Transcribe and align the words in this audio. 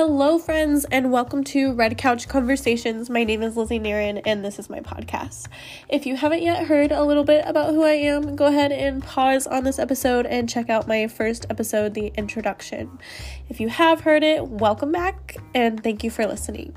Hello, 0.00 0.38
friends, 0.38 0.84
and 0.92 1.10
welcome 1.10 1.42
to 1.42 1.72
Red 1.72 1.98
Couch 1.98 2.28
Conversations. 2.28 3.10
My 3.10 3.24
name 3.24 3.42
is 3.42 3.56
Lizzie 3.56 3.80
Nairn, 3.80 4.18
and 4.18 4.44
this 4.44 4.60
is 4.60 4.70
my 4.70 4.78
podcast. 4.78 5.48
If 5.88 6.06
you 6.06 6.14
haven't 6.14 6.42
yet 6.42 6.68
heard 6.68 6.92
a 6.92 7.02
little 7.02 7.24
bit 7.24 7.42
about 7.44 7.74
who 7.74 7.82
I 7.82 7.94
am, 7.94 8.36
go 8.36 8.46
ahead 8.46 8.70
and 8.70 9.02
pause 9.02 9.48
on 9.48 9.64
this 9.64 9.80
episode 9.80 10.24
and 10.24 10.48
check 10.48 10.70
out 10.70 10.86
my 10.86 11.08
first 11.08 11.46
episode, 11.50 11.94
the 11.94 12.12
introduction. 12.16 13.00
If 13.48 13.58
you 13.58 13.70
have 13.70 14.02
heard 14.02 14.22
it, 14.22 14.46
welcome 14.46 14.92
back, 14.92 15.36
and 15.52 15.82
thank 15.82 16.04
you 16.04 16.12
for 16.12 16.24
listening. 16.28 16.76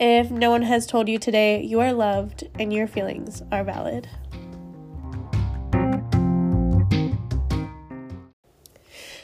If 0.00 0.32
no 0.32 0.50
one 0.50 0.62
has 0.62 0.84
told 0.84 1.08
you 1.08 1.20
today, 1.20 1.62
you 1.62 1.78
are 1.78 1.92
loved 1.92 2.48
and 2.58 2.72
your 2.72 2.88
feelings 2.88 3.40
are 3.52 3.62
valid. 3.62 4.08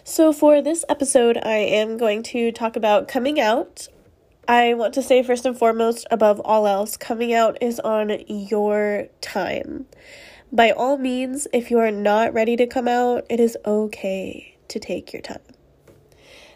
So, 0.06 0.34
for 0.34 0.60
this 0.60 0.84
episode, 0.86 1.38
I 1.42 1.56
am 1.56 1.96
going 1.96 2.22
to 2.24 2.52
talk 2.52 2.76
about 2.76 3.08
coming 3.08 3.40
out. 3.40 3.88
I 4.46 4.74
want 4.74 4.92
to 4.94 5.02
say, 5.02 5.22
first 5.22 5.46
and 5.46 5.58
foremost, 5.58 6.06
above 6.10 6.40
all 6.40 6.66
else, 6.66 6.98
coming 6.98 7.32
out 7.32 7.56
is 7.62 7.80
on 7.80 8.22
your 8.28 9.08
time. 9.22 9.86
By 10.52 10.72
all 10.72 10.98
means, 10.98 11.48
if 11.54 11.70
you 11.70 11.78
are 11.78 11.90
not 11.90 12.34
ready 12.34 12.54
to 12.54 12.66
come 12.66 12.86
out, 12.86 13.24
it 13.30 13.40
is 13.40 13.56
okay 13.64 14.58
to 14.68 14.78
take 14.78 15.14
your 15.14 15.22
time. 15.22 15.40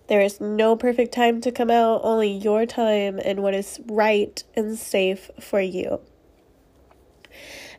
There 0.08 0.20
is 0.20 0.42
no 0.42 0.76
perfect 0.76 1.14
time 1.14 1.40
to 1.40 1.50
come 1.50 1.70
out, 1.70 2.02
only 2.04 2.30
your 2.30 2.66
time 2.66 3.18
and 3.18 3.42
what 3.42 3.54
is 3.54 3.80
right 3.86 4.44
and 4.56 4.78
safe 4.78 5.30
for 5.40 5.62
you 5.62 6.00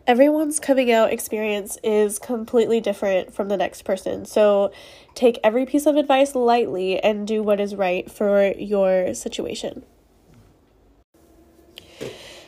everyone's 0.09 0.59
coming 0.59 0.91
out 0.91 1.13
experience 1.13 1.77
is 1.84 2.18
completely 2.18 2.81
different 2.81 3.31
from 3.31 3.48
the 3.48 3.55
next 3.55 3.84
person. 3.84 4.26
So 4.26 4.72
take 5.13 5.38
every 5.44 5.68
piece 5.68 5.85
of 5.85 5.95
advice 5.98 6.34
lightly 6.34 6.99
and 6.99 7.27
do 7.27 7.43
what 7.43 7.60
is 7.60 7.76
right 7.76 8.10
for 8.10 8.52
your 8.57 9.13
situation. 9.13 9.84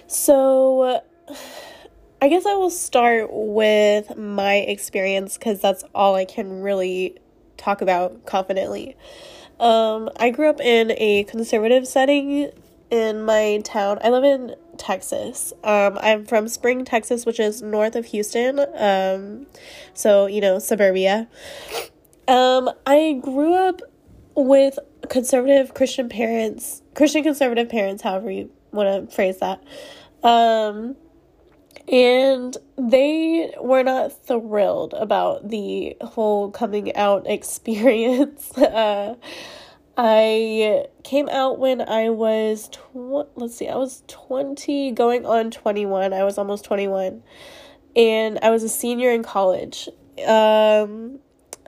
So, 0.08 1.02
I 2.20 2.28
guess 2.30 2.48
I 2.48 2.56
will 2.56 2.72
start 2.72 3.30
with 3.32 4.18
my 4.18 4.56
experience 4.56 5.38
because 5.38 5.62
that's 5.62 5.84
all 5.94 6.16
I 6.16 6.26
can 6.26 6.62
really 6.62 7.20
talk 7.58 7.82
about 7.82 8.26
confidently. 8.26 8.98
Um, 9.60 10.10
I 10.20 10.32
grew 10.32 10.50
up 10.50 10.60
in 10.60 10.94
a 10.98 11.26
conservative 11.26 11.88
setting 11.88 12.52
in 12.90 13.22
my 13.24 13.62
town. 13.64 14.00
I 14.04 14.10
live 14.10 14.24
in 14.24 14.56
Texas. 14.82 15.54
Um, 15.64 16.00
I'm 16.02 16.26
from 16.26 16.48
Spring, 16.48 16.84
Texas, 16.86 17.24
which 17.24 17.40
is 17.40 17.62
north 17.62 17.96
of 17.96 18.06
Houston. 18.06 18.60
Um, 18.76 19.46
so, 19.94 20.26
you 20.26 20.42
know, 20.42 20.58
suburbia. 20.58 21.28
Um, 22.28 22.68
I 22.88 23.20
grew 23.22 23.54
up 23.54 23.84
with 24.36 24.80
conservative 25.08 25.76
Christian 25.76 26.10
parents, 26.10 26.82
Christian 26.96 27.22
conservative 27.22 27.70
parents, 27.70 28.02
however 28.02 28.32
you 28.32 28.50
want 28.72 29.08
to 29.08 29.16
phrase 29.16 29.38
that. 29.38 29.64
Um, 30.24 30.96
and 31.88 32.58
they 32.76 33.54
were 33.62 33.84
not 33.84 34.12
thrilled 34.26 34.96
about 34.96 35.48
the 35.48 35.96
whole 36.02 36.50
coming 36.50 36.96
out 36.96 37.28
experience. 37.30 38.58
uh, 38.58 39.16
I 39.98 40.86
came 41.04 41.28
out 41.30 41.60
when 41.60 41.82
I 41.82 42.10
was 42.10 42.70
tw- 42.70 43.28
let's 43.36 43.56
see, 43.56 43.68
I 43.68 43.76
was 43.76 44.04
20 44.08 44.92
going 44.92 45.26
on 45.26 45.52
21. 45.52 46.14
I 46.14 46.24
was 46.24 46.38
almost 46.38 46.66
21. 46.66 47.22
And 47.96 48.40
I 48.42 48.50
was 48.52 48.64
a 48.64 48.70
senior 48.70 49.12
in 49.12 49.24
college. 49.24 49.90
Um 50.26 51.20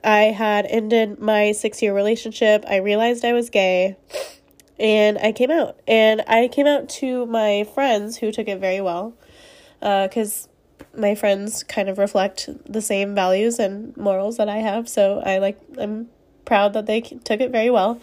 I 0.02 0.24
had 0.24 0.66
ended 0.66 1.18
my 1.18 1.52
6-year 1.54 1.94
relationship. 1.94 2.64
I 2.68 2.76
realized 2.76 3.24
I 3.24 3.32
was 3.32 3.48
gay 3.50 3.96
and 4.78 5.18
I 5.18 5.32
came 5.32 5.50
out. 5.50 5.80
And 5.86 6.22
I 6.26 6.48
came 6.48 6.66
out 6.66 6.88
to 7.00 7.26
my 7.26 7.64
friends 7.74 8.18
who 8.18 8.32
took 8.32 8.48
it 8.48 8.58
very 8.58 8.80
well. 8.80 9.14
Uh 9.82 10.08
cuz 10.08 10.48
my 10.96 11.14
friends 11.14 11.62
kind 11.64 11.88
of 11.88 11.98
reflect 11.98 12.48
the 12.66 12.80
same 12.80 13.14
values 13.14 13.58
and 13.58 13.96
morals 13.96 14.36
that 14.38 14.48
I 14.48 14.58
have. 14.58 14.88
So 14.88 15.20
I 15.24 15.38
like 15.38 15.60
I'm 15.78 16.08
proud 16.44 16.72
that 16.74 16.86
they 16.86 17.00
took 17.00 17.40
it 17.40 17.50
very 17.50 17.70
well. 17.70 18.00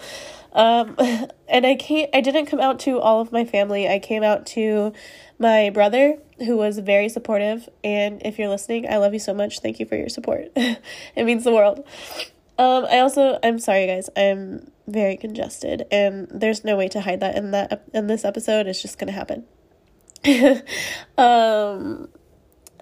Um, 0.53 0.96
and 1.47 1.66
I 1.66 1.75
can't, 1.75 2.09
I 2.13 2.22
didn't 2.22 2.47
come 2.47 2.59
out 2.59 2.79
to 2.81 3.00
all 3.00 3.22
of 3.22 3.31
my 3.31 3.46
family. 3.46 3.88
I 3.88 4.00
came 4.00 4.24
out 4.24 4.46
to 4.47 4.94
my 5.40 5.69
brother, 5.69 6.18
who 6.40 6.57
was 6.57 6.79
very 6.79 7.09
supportive. 7.09 7.68
And 7.84 8.22
if 8.25 8.38
you're 8.38 8.50
listening, 8.50 8.88
I 8.90 8.97
love 8.97 9.13
you 9.13 9.19
so 9.19 9.34
much. 9.34 9.59
Thank 9.59 9.79
you 9.79 9.85
for 9.85 9.96
your 9.96 10.09
support. 10.09 10.52
it 10.56 11.25
means 11.25 11.44
the 11.44 11.52
world. 11.52 11.85
Um, 12.57 12.85
I 12.85 13.00
also, 13.00 13.40
I'm 13.44 13.57
sorry, 13.59 13.88
guys. 13.88 14.09
I'm 14.16 14.72
very 14.88 15.18
congested, 15.18 15.88
and 15.90 16.28
there's 16.29 16.63
no 16.63 16.75
way 16.75 16.88
to 16.90 17.02
hide 17.02 17.19
that 17.22 17.35
in 17.35 17.50
that 17.52 17.88
in 17.94 18.06
this 18.06 18.23
episode. 18.23 18.68
It's 18.68 18.81
just 18.81 19.00
gonna 19.00 19.13
happen. 19.13 19.46
um, 21.18 22.09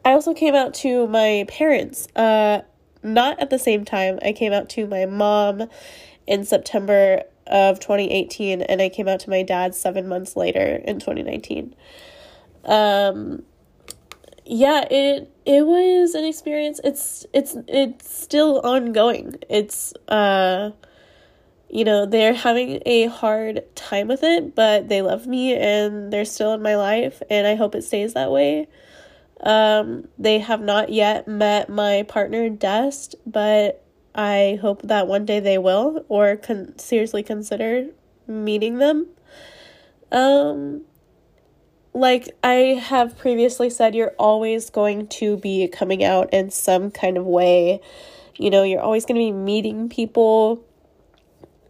I 0.03 0.11
also 0.11 0.33
came 0.33 0.53
out 0.53 0.73
to 0.75 1.07
my 1.07 1.45
parents. 1.47 2.07
Uh, 2.13 2.61
not 3.03 3.39
at 3.39 3.49
the 3.49 3.59
same 3.59 3.85
time. 3.85 4.19
I 4.21 4.33
came 4.33 4.53
out 4.53 4.69
to 4.71 4.87
my 4.87 5.05
mom 5.05 5.69
in 6.27 6.45
September 6.45 7.23
of 7.47 7.79
2018 7.79 8.61
and 8.61 8.81
I 8.81 8.89
came 8.89 9.07
out 9.07 9.19
to 9.21 9.29
my 9.29 9.41
dad 9.41 9.73
7 9.73 10.07
months 10.07 10.35
later 10.35 10.81
in 10.85 10.99
2019. 10.99 11.75
Um 12.65 13.43
yeah, 14.45 14.85
it 14.89 15.31
it 15.45 15.65
was 15.65 16.15
an 16.15 16.25
experience. 16.25 16.81
It's 16.83 17.25
it's 17.33 17.55
it's 17.67 18.11
still 18.11 18.61
ongoing. 18.61 19.35
It's 19.49 19.93
uh 20.07 20.71
you 21.69 21.85
know, 21.85 22.07
they're 22.07 22.33
having 22.33 22.81
a 22.87 23.05
hard 23.05 23.63
time 23.75 24.07
with 24.07 24.23
it, 24.23 24.55
but 24.55 24.89
they 24.89 25.03
love 25.03 25.27
me 25.27 25.55
and 25.55 26.11
they're 26.11 26.25
still 26.25 26.53
in 26.53 26.63
my 26.63 26.75
life 26.75 27.21
and 27.29 27.45
I 27.45 27.55
hope 27.55 27.75
it 27.75 27.83
stays 27.83 28.13
that 28.13 28.31
way. 28.31 28.67
Um, 29.41 30.07
they 30.17 30.39
have 30.39 30.61
not 30.61 30.89
yet 30.89 31.27
met 31.27 31.69
my 31.69 32.03
partner, 32.03 32.49
Dest, 32.49 33.15
but 33.25 33.85
I 34.13 34.59
hope 34.61 34.81
that 34.83 35.07
one 35.07 35.25
day 35.25 35.39
they 35.39 35.57
will 35.57 36.05
or 36.09 36.35
can 36.35 36.77
seriously 36.77 37.23
consider 37.23 37.87
meeting 38.27 38.79
them. 38.79 39.07
Um, 40.11 40.81
like 41.93 42.29
I 42.43 42.81
have 42.81 43.17
previously 43.17 43.69
said, 43.69 43.95
you're 43.95 44.15
always 44.19 44.69
going 44.69 45.07
to 45.07 45.37
be 45.37 45.67
coming 45.67 46.03
out 46.03 46.33
in 46.33 46.51
some 46.51 46.91
kind 46.91 47.17
of 47.17 47.25
way. 47.25 47.81
You 48.35 48.49
know, 48.49 48.63
you're 48.63 48.81
always 48.81 49.05
going 49.05 49.15
to 49.15 49.25
be 49.25 49.31
meeting 49.31 49.89
people 49.89 50.63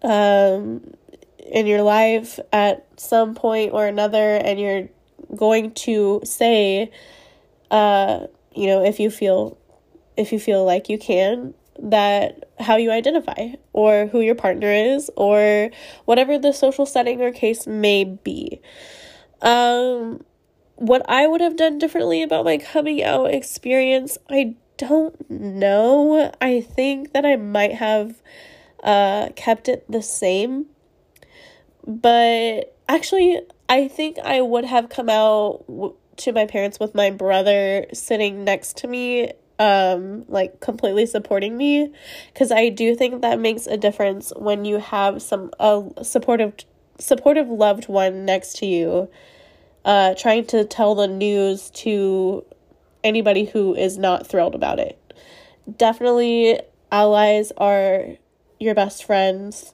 um, 0.04 0.94
in 1.40 1.66
your 1.66 1.82
life 1.82 2.40
at 2.52 2.86
some 2.98 3.36
point 3.36 3.74
or 3.74 3.86
another, 3.86 4.36
and 4.36 4.60
you're 4.60 4.90
going 5.36 5.72
to 5.72 6.22
say, 6.24 6.92
uh, 7.72 8.28
you 8.56 8.68
know, 8.68 8.84
if 8.84 9.00
you 9.00 9.10
feel 9.10 9.58
if 10.18 10.34
you 10.34 10.40
feel 10.40 10.66
like 10.66 10.90
you 10.90 10.98
can 10.98 11.54
that 11.82 12.50
how 12.60 12.76
you 12.76 12.92
identify 12.92 13.50
or 13.72 14.08
who 14.08 14.20
your 14.20 14.36
partner 14.36 14.70
is 14.72 15.10
or 15.16 15.70
whatever 16.06 16.38
the 16.38 16.52
social 16.52 16.86
setting 16.86 17.22
or 17.22 17.32
case 17.32 17.66
may 17.66 18.04
be. 18.04 18.60
Um 19.42 20.24
what 20.76 21.04
I 21.10 21.28
would 21.28 21.42
have 21.42 21.58
done 21.58 21.78
differently 21.78 22.24
about 22.24 22.46
my 22.46 22.58
coming 22.58 23.04
out 23.04 23.34
experience, 23.34 24.18
I 24.30 24.56
don't 24.78 25.30
know. 25.30 26.32
I 26.42 26.62
think 26.62 27.14
that 27.14 27.26
I 27.26 27.36
might 27.38 27.74
have 27.76 28.22
uh 28.84 29.30
kept 29.36 29.70
it 29.70 29.86
the 29.90 30.02
same. 30.02 30.66
But 31.86 32.76
actually, 32.88 33.42
I 33.68 33.88
think 33.88 34.20
I 34.20 34.42
would 34.42 34.66
have 34.66 34.90
come 34.90 35.10
out 35.10 35.64
w- 35.68 35.96
to 36.20 36.32
my 36.32 36.46
parents 36.46 36.80
with 36.80 36.96
my 36.96 37.10
brother 37.10 37.86
sitting 37.94 38.44
next 38.44 38.78
to 38.78 38.88
me 38.88 39.32
um 39.58 40.24
like 40.30 40.60
completely 40.62 41.06
supporting 41.06 41.58
me 41.58 41.92
cuz 42.34 42.52
I 42.52 42.70
do 42.70 42.96
think 42.96 43.22
that 43.22 43.40
makes 43.40 43.68
a 43.68 43.76
difference 43.76 44.32
when 44.36 44.64
you 44.64 44.78
have 44.78 45.22
some 45.22 45.52
a 45.60 45.84
supportive 46.02 46.54
supportive 46.98 47.50
loved 47.50 47.88
one 47.88 48.26
next 48.26 48.58
to 48.58 48.66
you 48.66 49.10
uh 49.86 50.14
trying 50.16 50.46
to 50.46 50.64
tell 50.64 50.96
the 50.96 51.08
news 51.08 51.70
to 51.72 52.46
anybody 53.04 53.46
who 53.46 53.76
is 53.76 53.98
not 53.98 54.28
thrilled 54.28 54.56
about 54.56 54.80
it. 54.80 54.98
Definitely 55.78 56.60
allies 56.92 57.52
are 57.58 58.06
your 58.60 58.76
best 58.76 59.04
friends 59.04 59.74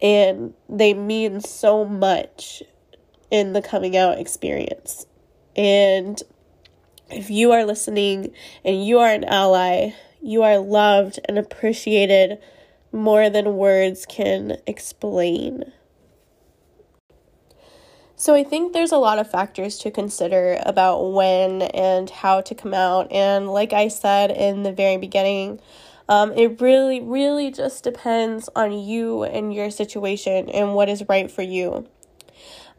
and 0.00 0.54
they 0.68 0.94
mean 0.94 1.40
so 1.40 1.84
much 1.84 2.62
in 3.30 3.52
the 3.52 3.62
coming 3.62 3.96
out 3.96 4.18
experience. 4.18 5.06
And 5.56 6.22
if 7.10 7.30
you 7.30 7.52
are 7.52 7.64
listening 7.64 8.32
and 8.64 8.86
you 8.86 8.98
are 8.98 9.10
an 9.10 9.24
ally, 9.24 9.90
you 10.20 10.42
are 10.42 10.58
loved 10.58 11.20
and 11.28 11.38
appreciated 11.38 12.38
more 12.92 13.30
than 13.30 13.56
words 13.56 14.06
can 14.06 14.58
explain. 14.66 15.72
So, 18.16 18.34
I 18.34 18.42
think 18.42 18.72
there's 18.72 18.90
a 18.90 18.98
lot 18.98 19.18
of 19.18 19.30
factors 19.30 19.78
to 19.78 19.92
consider 19.92 20.58
about 20.66 21.12
when 21.12 21.62
and 21.62 22.10
how 22.10 22.40
to 22.40 22.54
come 22.54 22.74
out. 22.74 23.12
And, 23.12 23.48
like 23.48 23.72
I 23.72 23.88
said 23.88 24.30
in 24.30 24.64
the 24.64 24.72
very 24.72 24.96
beginning, 24.96 25.60
Um, 26.10 26.32
it 26.32 26.58
really, 26.62 27.02
really 27.02 27.50
just 27.50 27.84
depends 27.84 28.48
on 28.56 28.72
you 28.72 29.24
and 29.24 29.52
your 29.52 29.70
situation 29.70 30.48
and 30.48 30.74
what 30.74 30.88
is 30.88 31.04
right 31.06 31.30
for 31.30 31.42
you. 31.42 31.86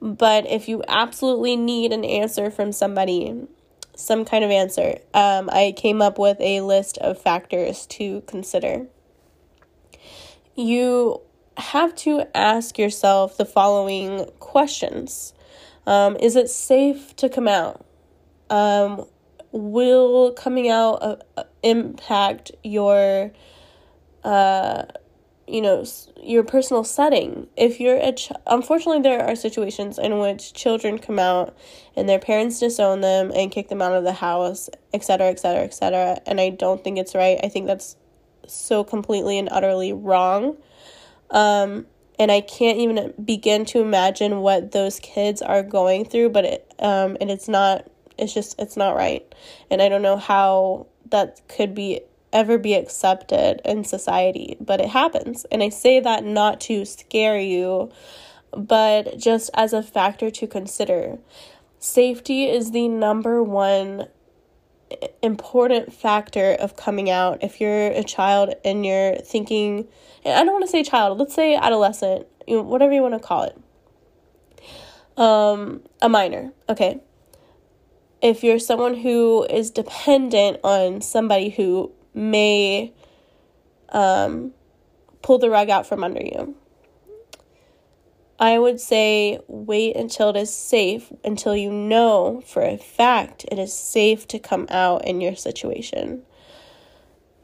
But 0.01 0.47
if 0.47 0.67
you 0.67 0.83
absolutely 0.87 1.55
need 1.55 1.91
an 1.91 2.05
answer 2.05 2.49
from 2.49 2.71
somebody, 2.71 3.47
some 3.95 4.23
kind 4.25 4.43
of 4.43 4.51
answer, 4.51 4.99
um, 5.13 5.49
I 5.51 5.73
came 5.75 6.01
up 6.01 6.17
with 6.17 6.39
a 6.39 6.61
list 6.61 6.97
of 6.99 7.21
factors 7.21 7.85
to 7.87 8.21
consider. 8.21 8.87
You 10.55 11.21
have 11.57 11.93
to 11.95 12.25
ask 12.35 12.77
yourself 12.77 13.37
the 13.37 13.45
following 13.45 14.25
questions 14.39 15.33
um, 15.85 16.15
Is 16.17 16.35
it 16.35 16.49
safe 16.49 17.15
to 17.17 17.29
come 17.29 17.47
out? 17.47 17.85
Um, 18.49 19.05
will 19.51 20.31
coming 20.33 20.69
out 20.69 21.21
uh, 21.37 21.43
impact 21.63 22.51
your 22.63 23.31
uh, 24.23 24.83
you 25.49 25.61
know 25.61 25.83
your 26.21 26.43
personal 26.43 26.83
setting. 26.83 27.47
If 27.57 27.79
you're 27.79 27.97
a 27.97 28.11
ch- 28.11 28.31
unfortunately 28.45 29.01
there 29.01 29.25
are 29.25 29.35
situations 29.35 29.97
in 29.97 30.19
which 30.19 30.53
children 30.53 30.99
come 30.99 31.19
out 31.19 31.57
and 31.95 32.07
their 32.07 32.19
parents 32.19 32.59
disown 32.59 33.01
them 33.01 33.31
and 33.33 33.51
kick 33.51 33.69
them 33.69 33.81
out 33.81 33.93
of 33.93 34.03
the 34.03 34.13
house 34.13 34.69
etc 34.93 35.27
etc 35.27 35.63
etc 35.63 36.21
and 36.25 36.39
i 36.39 36.49
don't 36.49 36.83
think 36.83 36.97
it's 36.97 37.15
right. 37.15 37.39
I 37.43 37.49
think 37.49 37.67
that's 37.67 37.95
so 38.47 38.83
completely 38.83 39.37
and 39.37 39.49
utterly 39.51 39.93
wrong. 39.93 40.57
Um, 41.29 41.85
and 42.17 42.31
i 42.31 42.41
can't 42.41 42.79
even 42.79 43.13
begin 43.23 43.63
to 43.65 43.79
imagine 43.79 44.41
what 44.41 44.71
those 44.71 44.99
kids 44.99 45.41
are 45.41 45.63
going 45.63 46.03
through 46.03 46.29
but 46.29 46.43
it 46.43 46.73
um, 46.79 47.15
and 47.21 47.31
it's 47.31 47.47
not 47.47 47.87
it's 48.17 48.33
just 48.33 48.59
it's 48.59 48.77
not 48.77 48.95
right. 48.95 49.25
And 49.71 49.81
i 49.81 49.89
don't 49.89 50.01
know 50.01 50.17
how 50.17 50.87
that 51.11 51.41
could 51.47 51.73
be 51.73 52.01
ever 52.31 52.57
be 52.57 52.73
accepted 52.73 53.61
in 53.65 53.83
society, 53.83 54.57
but 54.59 54.79
it 54.79 54.89
happens. 54.89 55.45
And 55.51 55.63
I 55.63 55.69
say 55.69 55.99
that 55.99 56.23
not 56.23 56.59
to 56.61 56.85
scare 56.85 57.39
you, 57.39 57.91
but 58.51 59.17
just 59.17 59.49
as 59.53 59.73
a 59.73 59.83
factor 59.83 60.29
to 60.31 60.47
consider. 60.47 61.17
Safety 61.79 62.45
is 62.45 62.71
the 62.71 62.87
number 62.87 63.41
one 63.41 64.07
important 65.21 65.93
factor 65.93 66.53
of 66.53 66.75
coming 66.75 67.09
out. 67.09 67.43
If 67.43 67.61
you're 67.61 67.87
a 67.87 68.03
child 68.03 68.53
and 68.65 68.85
you're 68.85 69.15
thinking, 69.17 69.87
and 70.25 70.33
I 70.33 70.43
don't 70.43 70.53
want 70.53 70.65
to 70.65 70.71
say 70.71 70.83
child, 70.83 71.17
let's 71.19 71.33
say 71.33 71.55
adolescent, 71.55 72.27
you 72.47 72.57
know, 72.57 72.63
whatever 72.63 72.93
you 72.93 73.01
want 73.01 73.13
to 73.13 73.19
call 73.19 73.43
it. 73.43 73.57
Um, 75.17 75.81
a 76.01 76.09
minor, 76.09 76.51
okay. 76.67 77.01
If 78.21 78.43
you're 78.43 78.59
someone 78.59 78.95
who 78.95 79.45
is 79.49 79.71
dependent 79.71 80.59
on 80.63 81.01
somebody 81.01 81.49
who 81.49 81.91
may 82.19 82.93
um, 83.89 84.53
pull 85.21 85.39
the 85.39 85.49
rug 85.49 85.69
out 85.69 85.87
from 85.87 86.03
under 86.03 86.21
you. 86.21 86.55
I 88.39 88.57
would 88.57 88.79
say 88.79 89.39
wait 89.47 89.97
until 89.97 90.29
it 90.29 90.37
is 90.37 90.53
safe, 90.53 91.11
until 91.25 91.55
you 91.55 91.71
know 91.71 92.41
for 92.45 92.63
a 92.63 92.77
fact 92.77 93.45
it 93.51 93.59
is 93.59 93.73
safe 93.73 94.27
to 94.29 94.39
come 94.39 94.65
out 94.69 95.05
in 95.05 95.19
your 95.19 95.35
situation. 95.35 96.23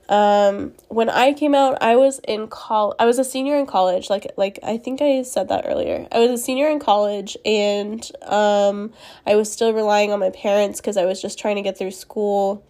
Um, 0.08 0.74
when 0.88 1.10
I 1.10 1.34
came 1.34 1.56
out, 1.56 1.82
I 1.82 1.96
was 1.96 2.20
in 2.28 2.48
col 2.48 2.96
I 3.00 3.06
was 3.06 3.20
a 3.20 3.24
senior 3.26 3.58
in 3.58 3.66
college, 3.66 4.10
like 4.10 4.32
like 4.38 4.60
I 4.64 4.78
think 4.78 5.02
I 5.02 5.24
said 5.24 5.50
that 5.50 5.66
earlier. 5.68 6.08
I 6.12 6.20
was 6.20 6.32
a 6.32 6.38
senior 6.42 6.70
in 6.70 6.80
college 6.80 7.36
and 7.44 8.10
um 8.22 8.94
I 9.26 9.36
was 9.36 9.52
still 9.52 9.74
relying 9.74 10.14
on 10.14 10.20
my 10.20 10.30
parents 10.30 10.80
cuz 10.80 10.96
I 10.96 11.06
was 11.06 11.22
just 11.22 11.40
trying 11.40 11.56
to 11.56 11.62
get 11.62 11.78
through 11.78 11.92
school 11.92 12.64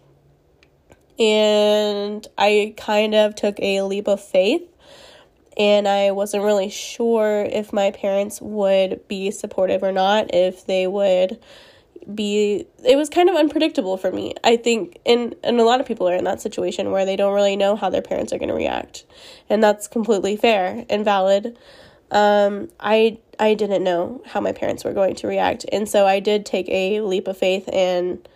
and 1.18 2.26
I 2.36 2.74
kind 2.76 3.14
of 3.14 3.34
took 3.34 3.58
a 3.60 3.82
leap 3.82 4.08
of 4.08 4.22
faith 4.22 4.62
and 5.56 5.88
I 5.88 6.10
wasn't 6.10 6.44
really 6.44 6.68
sure 6.68 7.46
if 7.50 7.72
my 7.72 7.90
parents 7.90 8.40
would 8.40 9.06
be 9.08 9.30
supportive 9.30 9.82
or 9.82 9.92
not, 9.92 10.34
if 10.34 10.66
they 10.66 10.86
would 10.86 11.38
be 12.14 12.64
it 12.84 12.94
was 12.96 13.08
kind 13.08 13.28
of 13.28 13.34
unpredictable 13.34 13.96
for 13.96 14.12
me. 14.12 14.34
I 14.44 14.56
think 14.56 14.98
and 15.04 15.34
and 15.42 15.58
a 15.58 15.64
lot 15.64 15.80
of 15.80 15.86
people 15.86 16.08
are 16.08 16.14
in 16.14 16.24
that 16.24 16.40
situation 16.40 16.92
where 16.92 17.04
they 17.04 17.16
don't 17.16 17.34
really 17.34 17.56
know 17.56 17.74
how 17.74 17.90
their 17.90 18.02
parents 18.02 18.32
are 18.32 18.38
going 18.38 18.48
to 18.48 18.54
react. 18.54 19.04
And 19.48 19.62
that's 19.62 19.88
completely 19.88 20.36
fair 20.36 20.84
and 20.88 21.04
valid. 21.04 21.58
Um 22.10 22.68
I 22.78 23.18
I 23.40 23.54
didn't 23.54 23.82
know 23.82 24.22
how 24.26 24.40
my 24.40 24.52
parents 24.52 24.84
were 24.84 24.92
going 24.92 25.16
to 25.16 25.26
react. 25.26 25.66
And 25.72 25.88
so 25.88 26.06
I 26.06 26.20
did 26.20 26.46
take 26.46 26.68
a 26.68 27.00
leap 27.00 27.26
of 27.26 27.36
faith 27.38 27.68
and 27.72 28.26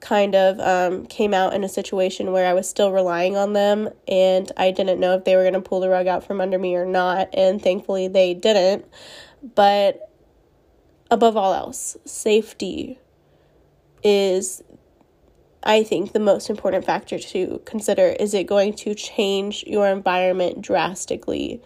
kind 0.00 0.34
of 0.34 0.60
um, 0.60 1.06
came 1.06 1.34
out 1.34 1.54
in 1.54 1.64
a 1.64 1.68
situation 1.68 2.32
where 2.32 2.46
I 2.46 2.54
was 2.54 2.68
still 2.68 2.92
relying 2.92 3.36
on 3.36 3.52
them 3.52 3.88
and 4.06 4.50
I 4.56 4.70
didn't 4.70 5.00
know 5.00 5.14
if 5.14 5.24
they 5.24 5.36
were 5.36 5.42
going 5.42 5.54
to 5.54 5.60
pull 5.60 5.80
the 5.80 5.88
rug 5.88 6.06
out 6.06 6.24
from 6.24 6.40
under 6.40 6.58
me 6.58 6.76
or 6.76 6.86
not. 6.86 7.28
And 7.32 7.60
thankfully 7.60 8.08
they 8.08 8.34
didn't. 8.34 8.86
But 9.54 10.10
above 11.10 11.36
all 11.36 11.52
else, 11.52 11.96
safety 12.04 12.98
is, 14.02 14.62
I 15.62 15.82
think, 15.82 16.12
the 16.12 16.20
most 16.20 16.50
important 16.50 16.84
factor 16.84 17.18
to 17.18 17.60
consider. 17.64 18.14
Is 18.20 18.34
it 18.34 18.46
going 18.46 18.74
to 18.74 18.94
change 18.94 19.64
your 19.66 19.88
environment 19.88 20.62
drastically? 20.62 21.60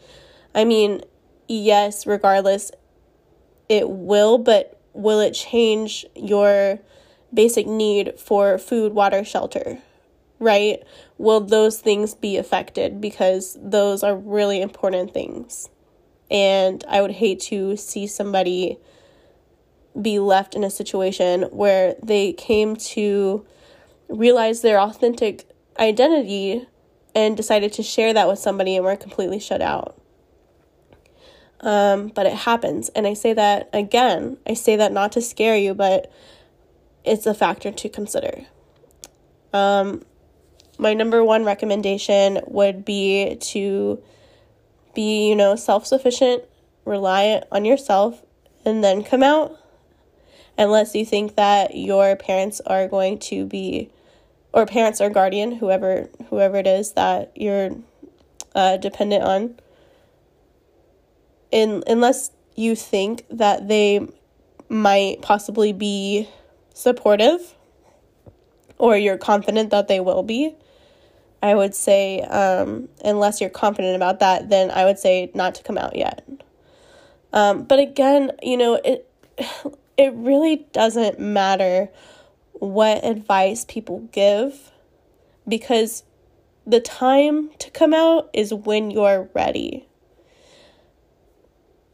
I 0.55 0.65
mean, 0.65 1.03
yes, 1.49 2.07
regardless, 2.07 2.73
it 3.69 3.89
will, 3.89 4.39
but 4.39 4.81
will 4.95 5.21
it 5.21 5.33
change 5.33 6.05
your 6.15 6.79
basic 7.33 7.67
need 7.67 8.19
for 8.19 8.59
food, 8.59 8.93
water, 8.93 9.25
shelter, 9.25 9.79
right? 10.39 10.83
Will 11.19 11.41
those 11.41 11.81
things 11.81 12.15
be 12.15 12.37
affected? 12.37 13.01
Because 13.01 13.57
those 13.61 14.03
are 14.03 14.17
really 14.17 14.61
important 14.61 15.13
things. 15.15 15.69
And 16.31 16.85
I 16.89 17.01
would 17.03 17.13
hate 17.13 17.41
to 17.41 17.77
see 17.77 18.07
somebody 18.07 18.79
be 20.01 20.19
left 20.19 20.55
in 20.55 20.65
a 20.65 20.71
situation 20.71 21.43
where 21.51 21.97
they 22.03 22.33
came 22.33 22.77
to 22.77 23.45
realize 24.09 24.63
their 24.63 24.81
authentic 24.81 25.47
identity 25.79 26.67
and 27.15 27.37
decided 27.37 27.73
to 27.75 27.83
share 27.83 28.15
that 28.15 28.29
with 28.29 28.39
somebody 28.39 28.77
and 28.77 28.85
were 28.85 28.97
completely 28.97 29.39
shut 29.39 29.61
out. 29.61 29.99
Um, 31.61 32.09
but 32.09 32.27
it 32.27 32.33
happens. 32.33 32.89
And 32.91 33.07
I 33.07 33.15
say 33.15 33.33
that 33.35 33.69
again, 33.73 34.39
I 34.47 34.55
say 34.55 34.77
that 34.77 34.93
not 34.93 35.13
to 35.13 35.21
scare 35.21 35.57
you, 35.57 35.75
but 35.75 36.11
it's 37.05 37.27
a 37.27 37.35
factor 37.35 37.71
to 37.71 37.89
consider. 37.89 38.47
Um, 39.53 40.03
my 40.79 40.95
number 40.95 41.25
one 41.25 41.45
recommendation 41.45 42.41
would 42.47 42.85
be 42.85 43.37
to 43.37 44.03
be, 44.95 45.29
you 45.29 45.37
know, 45.37 45.57
self 45.57 45.87
sufficient, 45.87 46.45
reliant 46.85 47.45
on 47.53 47.65
yourself, 47.65 48.23
and 48.65 48.83
then 48.83 49.03
come 49.03 49.23
out. 49.23 49.59
Unless 50.59 50.95
you 50.95 51.05
think 51.07 51.37
that 51.37 51.77
your 51.77 52.15
parents 52.15 52.61
are 52.67 52.87
going 52.87 53.19
to 53.21 53.47
be, 53.47 53.91
or 54.53 54.67
parents 54.67 55.01
or 55.01 55.09
guardian, 55.09 55.53
whoever 55.53 56.09
whoever 56.29 56.57
it 56.57 56.67
is 56.67 56.93
that 56.93 57.33
you're 57.35 57.71
uh, 58.55 58.77
dependent 58.77 59.25
on. 59.25 59.55
In 61.51 61.83
unless 61.87 62.31
you 62.55 62.75
think 62.77 63.25
that 63.31 63.69
they 63.69 64.07
might 64.69 65.23
possibly 65.23 65.73
be 65.73 66.29
supportive 66.75 67.55
or 68.79 68.97
you're 68.97 69.19
confident 69.19 69.71
that 69.71 69.89
they 69.89 70.01
will 70.01 70.23
be, 70.23 70.55
I 71.43 71.55
would 71.55 71.75
say, 71.75 72.21
um, 72.21 72.89
unless 73.05 73.41
you're 73.41 73.51
confident 73.51 73.97
about 73.97 74.21
that, 74.21 74.49
then 74.49 74.71
I 74.71 74.85
would 74.85 74.99
say 74.99 75.31
not 75.35 75.55
to 75.57 75.63
come 75.63 75.79
out 75.79 75.97
yet. 75.97 76.27
Um, 77.33 77.65
but 77.65 77.79
again, 77.79 78.33
you 78.43 78.57
know, 78.57 78.75
it 78.75 79.09
it 79.97 80.13
really 80.15 80.67
doesn't 80.73 81.21
matter 81.21 81.89
what 82.55 83.05
advice 83.05 83.65
people 83.65 84.09
give 84.13 84.71
because 85.47 86.05
the 86.67 86.81
time 86.81 87.51
to 87.59 87.71
come 87.71 87.93
out 87.93 88.31
is 88.33 88.55
when 88.55 88.91
you're 88.91 89.29
ready. 89.35 89.87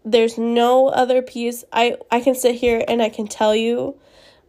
There's 0.05 0.39
no 0.39 0.89
other 0.89 1.23
piece. 1.23 1.65
I, 1.73 1.97
I 2.11 2.21
can 2.21 2.35
sit 2.35 2.57
here 2.57 2.85
and 2.87 3.03
I 3.03 3.09
can 3.09 3.27
tell 3.27 3.55
you 3.55 3.99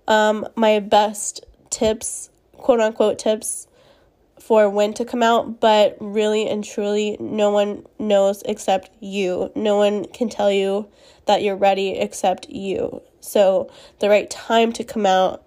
um, 0.10 0.46
my 0.56 0.80
best 0.80 1.46
tips, 1.70 2.30
quote 2.58 2.82
unquote 2.82 3.20
tips, 3.20 3.68
for 4.40 4.68
when 4.68 4.94
to 4.96 5.06
come 5.06 5.22
out, 5.22 5.60
but 5.60 5.96
really 6.02 6.50
and 6.50 6.64
truly, 6.64 7.16
no 7.20 7.52
one 7.52 7.86
knows 8.00 8.42
except 8.46 8.90
you. 9.00 9.52
No 9.56 9.78
one 9.78 10.06
can 10.06 10.28
tell 10.28 10.52
you 10.52 10.90
that 11.28 11.44
you're 11.44 11.56
ready 11.56 11.92
except 11.92 12.50
you. 12.50 13.04
So, 13.22 13.70
the 14.00 14.10
right 14.10 14.30
time 14.30 14.74
to 14.74 14.84
come 14.84 15.06
out 15.06 15.44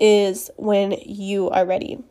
is 0.00 0.50
when 0.56 0.92
you 1.06 1.50
are 1.50 1.64
ready. 1.64 2.02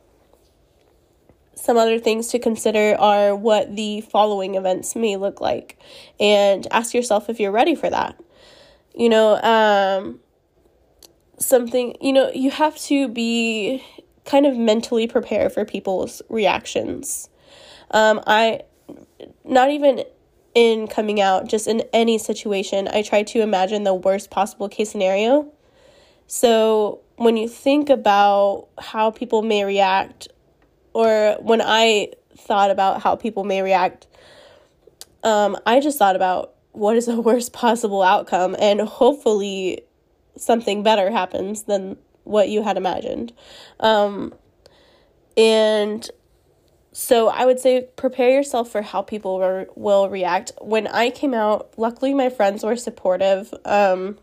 Some 1.56 1.76
other 1.76 2.00
things 2.00 2.30
to 2.30 2.40
consider 2.40 2.96
are 2.98 3.36
what 3.36 3.76
the 3.76 4.00
following 4.02 4.56
events 4.56 4.96
may 4.96 5.18
look 5.18 5.42
like, 5.42 5.78
and 6.20 6.66
ask 6.72 6.94
yourself 6.94 7.30
if 7.30 7.42
you're 7.42 7.52
ready 7.52 7.76
for 7.76 7.90
that. 7.90 8.18
You 8.96 9.10
know, 9.10 9.36
um, 9.42 10.22
something, 11.42 11.96
you 12.02 12.14
know, 12.14 12.32
you 12.34 12.52
have 12.52 12.78
to 12.78 13.08
be 13.08 13.84
kind 14.26 14.46
of 14.46 14.56
mentally 14.58 15.08
prepared 15.08 15.52
for 15.52 15.66
people's 15.66 16.22
reactions. 16.30 17.30
Um, 17.92 18.22
I, 18.26 18.62
not 19.44 19.72
even 19.72 20.04
in 20.54 20.88
coming 20.88 21.20
out, 21.20 21.48
just 21.48 21.68
in 21.68 21.84
any 21.94 22.18
situation, 22.18 22.88
I 22.94 23.02
try 23.02 23.24
to 23.24 23.42
imagine 23.42 23.84
the 23.84 23.94
worst 23.94 24.30
possible 24.30 24.70
case 24.70 24.92
scenario. 24.92 25.52
So 26.28 27.02
when 27.16 27.38
you 27.38 27.48
think 27.48 27.90
about 27.90 28.68
how 28.80 29.12
people 29.12 29.42
may 29.42 29.64
react, 29.64 30.28
or 30.94 31.38
when 31.42 31.62
I 31.62 32.10
thought 32.38 32.72
about 32.72 33.02
how 33.02 33.16
people 33.16 33.44
may 33.44 33.62
react, 33.62 34.08
um, 35.24 35.58
I 35.66 35.80
just 35.80 35.98
thought 35.98 36.16
about 36.16 36.54
what 36.72 36.96
is 36.98 37.06
the 37.06 37.20
worst 37.22 37.54
possible 37.54 38.04
outcome, 38.04 38.56
and 38.60 38.82
hopefully 38.82 39.82
something 40.38 40.84
better 40.84 41.12
happens 41.12 41.64
than 41.64 41.98
what 42.24 42.50
you 42.50 42.64
had 42.64 42.78
imagined. 42.78 43.34
Um, 43.80 44.34
and 45.36 46.10
so 46.94 47.30
I 47.30 47.46
would 47.46 47.60
say 47.60 47.88
prepare 47.96 48.30
yourself 48.30 48.70
for 48.70 48.82
how 48.82 49.02
people 49.02 49.40
re- 49.40 49.66
will 49.76 50.10
react. 50.10 50.52
When 50.62 50.88
I 50.88 51.10
came 51.10 51.34
out, 51.34 51.74
luckily 51.78 52.14
my 52.14 52.30
friends 52.30 52.64
were 52.64 52.76
supportive. 52.76 53.54
Um, 53.66 54.18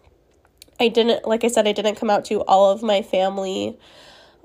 I 0.79 0.89
didn't, 0.89 1.27
like 1.27 1.45
I 1.45 1.49
said, 1.49 1.67
I 1.67 1.73
didn't 1.73 1.97
come 1.97 2.11
out 2.11 2.25
to 2.27 2.43
all 2.43 2.71
of 2.71 2.83
my 2.83 3.03
family, 3.03 3.79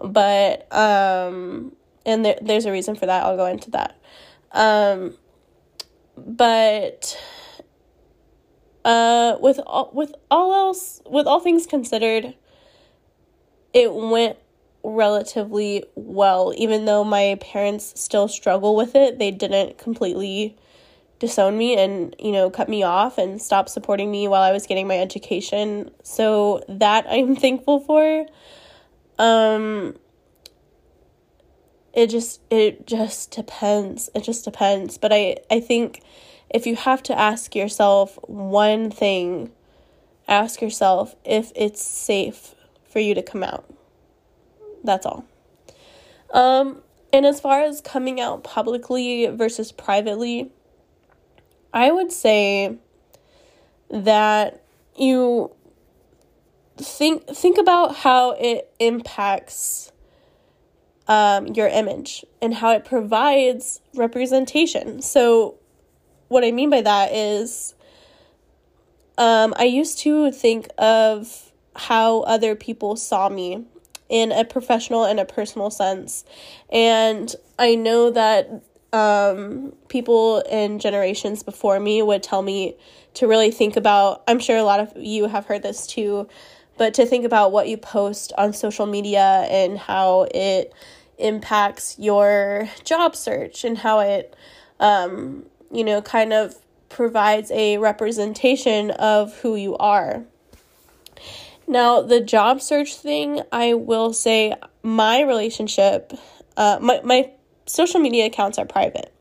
but, 0.02 0.74
um, 0.74 1.76
and 2.06 2.26
there, 2.26 2.40
there's 2.42 2.66
a 2.66 2.72
reason 2.72 2.96
for 2.96 3.06
that. 3.06 3.24
I'll 3.24 3.38
go 3.38 3.46
into 3.46 3.72
that. 3.72 4.00
Um, 4.52 5.18
but, 6.18 7.20
uh, 8.86 9.38
with 9.40 9.60
all, 9.66 9.92
with 9.94 10.14
all 10.30 10.54
else, 10.54 11.02
with 11.06 11.28
all 11.28 11.40
things 11.40 11.66
considered, 11.66 12.36
it 13.74 13.94
went 13.94 14.38
relatively 14.84 15.86
well. 15.96 16.54
Even 16.58 16.86
though 16.86 17.04
my 17.04 17.38
parents 17.42 18.00
still 18.00 18.28
struggle 18.28 18.76
with 18.76 18.96
it, 18.96 19.20
they 19.20 19.32
didn't 19.32 19.78
completely 19.78 20.58
disown 21.20 21.58
me 21.58 21.78
and, 21.78 22.16
you 22.20 22.32
know, 22.32 22.50
cut 22.50 22.68
me 22.68 22.84
off 22.84 23.18
and 23.18 23.42
stop 23.42 23.70
supporting 23.70 24.12
me 24.12 24.28
while 24.28 24.42
I 24.42 24.52
was 24.52 24.68
getting 24.68 24.88
my 24.88 25.00
education. 25.00 25.90
So 26.04 26.64
that 26.68 27.06
I'm 27.10 27.36
thankful 27.46 27.80
for. 27.80 28.26
Um 29.20 29.96
it 31.94 32.08
just 32.08 32.42
it 32.50 32.86
just 32.86 33.32
depends. 33.32 34.10
It 34.16 34.24
just 34.24 34.44
depends. 34.44 34.98
But 34.98 35.14
I 35.14 35.38
I 35.50 35.60
think 35.60 36.02
if 36.50 36.66
you 36.66 36.76
have 36.76 37.04
to 37.04 37.18
ask 37.18 37.56
yourself 37.56 38.18
one 38.24 38.92
thing, 38.92 39.52
ask 40.28 40.62
yourself 40.62 41.16
if 41.26 41.52
it's 41.56 41.82
safe 41.82 42.56
for 42.84 43.00
you 43.00 43.16
to 43.16 43.22
come 43.22 43.44
out. 43.44 43.66
That's 44.84 45.06
all. 45.06 45.26
Um, 46.34 46.82
and 47.12 47.26
as 47.26 47.40
far 47.40 47.62
as 47.62 47.82
coming 47.82 48.20
out 48.20 48.44
publicly 48.44 49.28
versus 49.28 49.72
privately, 49.72 50.52
I 51.74 51.92
would 51.92 52.12
say 52.12 52.78
that 53.90 54.64
you 54.98 55.52
think 56.78 57.28
think 57.28 57.58
about 57.58 57.96
how 57.96 58.32
it 58.32 58.72
impacts 58.80 59.92
um, 61.08 61.48
your 61.48 61.68
image 61.68 62.26
and 62.42 62.54
how 62.54 62.72
it 62.72 62.86
provides 62.86 63.82
representation. 63.94 65.02
So, 65.02 65.56
what 66.34 66.44
I 66.44 66.52
mean 66.52 66.70
by 66.70 66.82
that 66.82 67.14
is, 67.14 67.76
um, 69.18 69.54
I 69.58 69.66
used 69.66 70.00
to 70.00 70.32
think 70.32 70.68
of 70.78 71.52
how 71.76 72.22
other 72.22 72.56
people 72.56 72.96
saw 72.96 73.30
me 73.30 73.66
in 74.10 74.32
a 74.32 74.44
professional 74.44 75.06
and 75.06 75.20
a 75.20 75.26
personal 75.26 75.70
sense. 75.70 76.26
And 76.72 77.34
I 77.58 77.76
know 77.76 78.12
that 78.12 78.64
um, 78.92 79.74
people 79.88 80.40
in 80.42 80.80
generations 80.80 81.44
before 81.44 81.80
me 81.80 82.02
would 82.02 82.22
tell 82.22 82.42
me 82.42 82.76
to 83.16 83.28
really 83.28 83.52
think 83.52 83.76
about, 83.76 84.24
I'm 84.28 84.40
sure 84.40 84.58
a 84.58 84.64
lot 84.64 84.80
of 84.80 84.92
you 84.96 85.28
have 85.28 85.46
heard 85.46 85.64
this 85.64 85.88
too, 85.88 86.28
but 86.78 86.96
to 86.96 87.06
think 87.06 87.26
about 87.26 87.52
what 87.52 87.68
you 87.68 87.78
post 87.78 88.34
on 88.38 88.54
social 88.54 88.86
media 88.86 89.48
and 89.50 89.78
how 89.78 90.28
it 90.34 90.74
impacts 91.18 91.98
your 92.00 92.70
job 92.84 93.16
search 93.16 93.64
and 93.64 93.78
how 93.78 94.00
it, 94.00 94.36
um, 94.80 95.46
you 95.74 95.84
know, 95.84 96.02
kind 96.02 96.32
of 96.32 96.56
provides 96.90 97.52
a 97.52 97.78
representation 97.78 98.92
of 98.92 99.38
who 99.40 99.56
you 99.56 99.76
are. 99.78 100.24
Now, 101.68 102.02
the 102.02 102.22
job 102.22 102.62
search 102.62 102.96
thing, 102.96 103.42
I 103.52 103.74
will 103.74 104.14
say 104.14 104.54
my 104.84 105.22
relationship, 105.22 106.14
uh, 106.58 106.78
my, 106.82 107.02
my 107.04 107.32
social 107.66 108.00
media 108.00 108.26
accounts 108.28 108.58
are 108.58 108.66
private. 108.66 109.14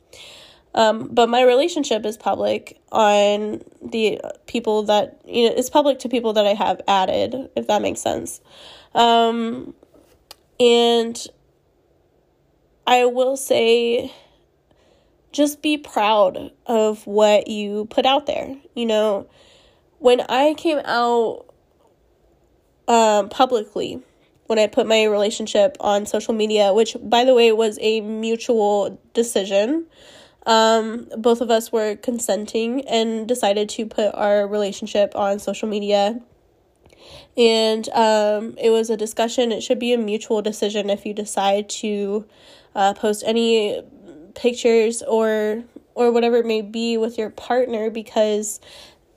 Um, 0.75 1.09
but 1.09 1.28
my 1.28 1.42
relationship 1.42 2.04
is 2.06 2.16
public 2.16 2.80
on 2.90 3.62
the 3.82 4.21
people 4.47 4.85
that, 4.85 5.21
you 5.26 5.49
know, 5.49 5.54
it's 5.54 5.68
public 5.68 5.99
to 6.00 6.09
people 6.09 6.32
that 6.32 6.47
I 6.47 6.54
have 6.54 6.80
added, 6.88 7.50
if 7.54 7.66
that 7.66 7.82
makes 7.82 8.00
sense. 8.00 8.40
Um, 8.94 9.75
and 10.59 11.26
I 12.87 13.04
will 13.04 13.37
say, 13.37 14.12
just 15.32 15.62
be 15.62 15.78
proud 15.78 16.52
of 16.66 17.06
what 17.06 17.48
you 17.48 17.86
put 17.86 18.06
out 18.06 18.26
there. 18.26 18.56
You 18.74 18.86
know, 18.86 19.28
when 19.98 20.20
I 20.28 20.54
came 20.54 20.80
out 20.84 21.46
um, 22.88 23.28
publicly 23.28 24.02
when 24.52 24.58
I 24.58 24.66
put 24.66 24.86
my 24.86 25.04
relationship 25.04 25.78
on 25.80 26.04
social 26.04 26.34
media, 26.34 26.74
which, 26.74 26.94
by 27.02 27.24
the 27.24 27.32
way, 27.32 27.52
was 27.52 27.78
a 27.80 28.02
mutual 28.02 29.00
decision. 29.14 29.86
Um, 30.44 31.08
both 31.16 31.40
of 31.40 31.50
us 31.50 31.72
were 31.72 31.96
consenting 31.96 32.86
and 32.86 33.26
decided 33.26 33.70
to 33.70 33.86
put 33.86 34.14
our 34.14 34.46
relationship 34.46 35.16
on 35.16 35.38
social 35.38 35.68
media. 35.68 36.20
And 37.34 37.88
um, 37.90 38.54
it 38.58 38.68
was 38.68 38.90
a 38.90 38.96
discussion. 38.96 39.52
It 39.52 39.62
should 39.62 39.78
be 39.78 39.94
a 39.94 39.98
mutual 39.98 40.42
decision 40.42 40.90
if 40.90 41.06
you 41.06 41.14
decide 41.14 41.70
to 41.80 42.26
uh, 42.74 42.92
post 42.92 43.24
any 43.26 43.80
pictures 44.34 45.02
or 45.02 45.64
or 45.94 46.10
whatever 46.10 46.36
it 46.36 46.46
may 46.46 46.62
be 46.62 46.96
with 46.96 47.18
your 47.18 47.30
partner 47.30 47.90
because 47.90 48.60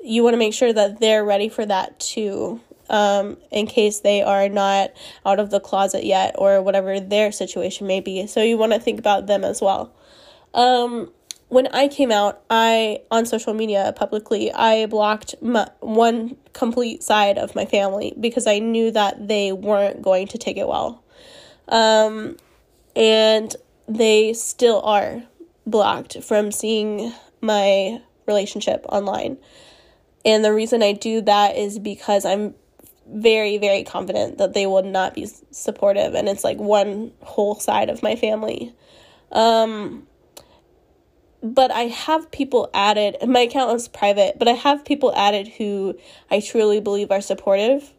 you 0.03 0.23
want 0.23 0.33
to 0.33 0.37
make 0.37 0.53
sure 0.53 0.73
that 0.73 0.99
they're 0.99 1.23
ready 1.23 1.49
for 1.49 1.65
that 1.65 1.99
too 1.99 2.59
um, 2.89 3.37
in 3.51 3.65
case 3.67 3.99
they 3.99 4.21
are 4.21 4.49
not 4.49 4.91
out 5.25 5.39
of 5.39 5.49
the 5.49 5.59
closet 5.59 6.03
yet 6.03 6.35
or 6.37 6.61
whatever 6.61 6.99
their 6.99 7.31
situation 7.31 7.87
may 7.87 7.99
be. 7.99 8.27
So 8.27 8.43
you 8.43 8.57
want 8.57 8.73
to 8.73 8.79
think 8.79 8.99
about 8.99 9.27
them 9.27 9.43
as 9.43 9.61
well. 9.61 9.93
Um, 10.53 11.11
when 11.47 11.67
I 11.67 11.87
came 11.87 12.11
out, 12.11 12.41
I 12.49 13.01
on 13.11 13.25
social 13.25 13.53
media 13.53 13.93
publicly, 13.95 14.51
I 14.51 14.87
blocked 14.87 15.35
my, 15.41 15.69
one 15.79 16.37
complete 16.53 17.03
side 17.03 17.37
of 17.37 17.55
my 17.55 17.65
family 17.65 18.13
because 18.19 18.47
I 18.47 18.59
knew 18.59 18.91
that 18.91 19.27
they 19.27 19.51
weren't 19.51 20.01
going 20.01 20.27
to 20.29 20.37
take 20.37 20.57
it 20.57 20.67
well. 20.67 21.03
Um, 21.67 22.37
and 22.95 23.55
they 23.87 24.33
still 24.33 24.81
are 24.81 25.23
blocked 25.65 26.23
from 26.23 26.51
seeing 26.51 27.13
my 27.41 28.01
relationship 28.27 28.85
online. 28.89 29.37
And 30.23 30.43
the 30.43 30.53
reason 30.53 30.81
I 30.81 30.93
do 30.93 31.21
that 31.21 31.55
is 31.55 31.77
because 31.77 32.25
I'm 32.25 32.55
very 33.07 33.57
very 33.57 33.83
confident 33.83 34.39
that 34.39 34.53
they 34.53 34.65
will 34.65 34.83
not 34.83 35.13
be 35.13 35.27
supportive 35.51 36.15
and 36.15 36.27
it's 36.27 36.43
like 36.43 36.57
one 36.57 37.11
whole 37.21 37.55
side 37.55 37.89
of 37.89 38.01
my 38.01 38.15
family 38.15 38.73
um 39.31 40.07
but 41.43 41.69
I 41.69 41.83
have 41.83 42.31
people 42.31 42.71
added 42.73 43.15
and 43.21 43.31
my 43.31 43.41
account 43.41 43.75
is 43.75 43.87
private 43.87 44.39
but 44.39 44.47
I 44.47 44.53
have 44.53 44.83
people 44.83 45.13
added 45.15 45.47
who 45.47 45.95
I 46.31 46.39
truly 46.39 46.79
believe 46.79 47.11
are 47.11 47.21
supportive 47.21 47.93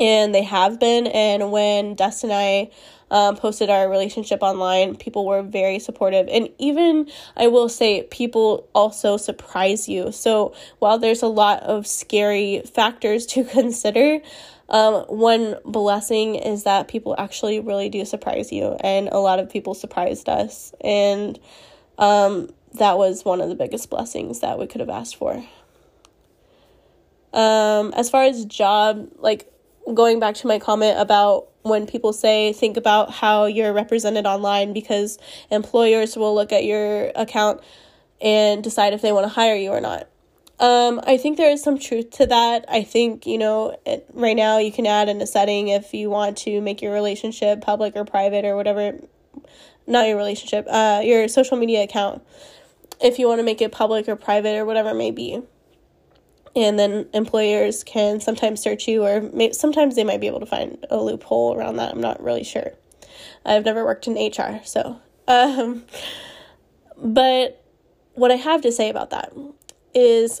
and 0.00 0.34
they 0.34 0.42
have 0.42 0.80
been 0.80 1.06
and 1.06 1.52
when 1.52 1.94
Dustin 1.94 2.30
and 2.30 2.38
I 2.38 2.70
um, 3.14 3.36
posted 3.36 3.70
our 3.70 3.88
relationship 3.88 4.42
online, 4.42 4.96
people 4.96 5.24
were 5.24 5.40
very 5.40 5.78
supportive. 5.78 6.26
And 6.28 6.48
even, 6.58 7.08
I 7.36 7.46
will 7.46 7.68
say, 7.68 8.02
people 8.10 8.68
also 8.74 9.16
surprise 9.16 9.88
you. 9.88 10.10
So 10.10 10.52
while 10.80 10.98
there's 10.98 11.22
a 11.22 11.28
lot 11.28 11.62
of 11.62 11.86
scary 11.86 12.62
factors 12.62 13.24
to 13.34 13.44
consider, 13.44 14.18
um, 14.68 15.04
one 15.04 15.54
blessing 15.64 16.34
is 16.34 16.64
that 16.64 16.88
people 16.88 17.14
actually 17.16 17.60
really 17.60 17.88
do 17.88 18.04
surprise 18.04 18.50
you. 18.50 18.76
And 18.80 19.08
a 19.10 19.18
lot 19.18 19.38
of 19.38 19.48
people 19.48 19.74
surprised 19.74 20.28
us. 20.28 20.74
And 20.80 21.38
um, 21.98 22.50
that 22.72 22.98
was 22.98 23.24
one 23.24 23.40
of 23.40 23.48
the 23.48 23.54
biggest 23.54 23.90
blessings 23.90 24.40
that 24.40 24.58
we 24.58 24.66
could 24.66 24.80
have 24.80 24.90
asked 24.90 25.14
for. 25.14 25.34
Um, 27.32 27.92
as 27.94 28.10
far 28.10 28.24
as 28.24 28.44
job, 28.44 29.08
like 29.18 29.53
going 29.92 30.20
back 30.20 30.34
to 30.36 30.46
my 30.46 30.58
comment 30.58 30.98
about 30.98 31.48
when 31.62 31.86
people 31.86 32.12
say 32.12 32.52
think 32.52 32.76
about 32.76 33.10
how 33.10 33.46
you're 33.46 33.72
represented 33.72 34.26
online 34.26 34.72
because 34.72 35.18
employers 35.50 36.16
will 36.16 36.34
look 36.34 36.52
at 36.52 36.64
your 36.64 37.10
account 37.14 37.60
and 38.20 38.62
decide 38.62 38.92
if 38.92 39.02
they 39.02 39.12
want 39.12 39.24
to 39.24 39.28
hire 39.28 39.56
you 39.56 39.70
or 39.70 39.80
not. 39.80 40.08
Um, 40.60 41.00
I 41.04 41.16
think 41.16 41.36
there 41.36 41.50
is 41.50 41.62
some 41.62 41.78
truth 41.78 42.10
to 42.12 42.26
that. 42.26 42.64
I 42.68 42.84
think, 42.84 43.26
you 43.26 43.38
know, 43.38 43.76
it, 43.84 44.06
right 44.12 44.36
now 44.36 44.58
you 44.58 44.70
can 44.70 44.86
add 44.86 45.08
in 45.08 45.20
a 45.20 45.26
setting 45.26 45.68
if 45.68 45.92
you 45.92 46.10
want 46.10 46.38
to 46.38 46.60
make 46.60 46.80
your 46.80 46.92
relationship 46.92 47.60
public 47.60 47.96
or 47.96 48.04
private 48.04 48.44
or 48.44 48.56
whatever 48.56 49.00
not 49.86 50.06
your 50.06 50.16
relationship, 50.16 50.66
uh, 50.70 51.02
your 51.04 51.28
social 51.28 51.56
media 51.56 51.82
account 51.82 52.22
if 53.02 53.18
you 53.18 53.28
want 53.28 53.38
to 53.38 53.42
make 53.42 53.60
it 53.60 53.72
public 53.72 54.08
or 54.08 54.16
private 54.16 54.56
or 54.56 54.64
whatever 54.64 54.90
it 54.90 54.94
may 54.94 55.10
be. 55.10 55.42
And 56.56 56.78
then 56.78 57.08
employers 57.12 57.82
can 57.82 58.20
sometimes 58.20 58.60
search 58.60 58.86
you, 58.86 59.04
or 59.04 59.20
may, 59.20 59.52
sometimes 59.52 59.96
they 59.96 60.04
might 60.04 60.20
be 60.20 60.28
able 60.28 60.40
to 60.40 60.46
find 60.46 60.84
a 60.88 60.98
loophole 60.98 61.56
around 61.56 61.76
that. 61.76 61.92
I'm 61.92 62.00
not 62.00 62.22
really 62.22 62.44
sure. 62.44 62.72
I've 63.44 63.64
never 63.64 63.84
worked 63.84 64.06
in 64.06 64.14
HR, 64.14 64.60
so. 64.64 65.00
Um, 65.26 65.84
but 66.96 67.64
what 68.14 68.30
I 68.30 68.36
have 68.36 68.62
to 68.62 68.72
say 68.72 68.88
about 68.88 69.10
that 69.10 69.32
is 69.94 70.40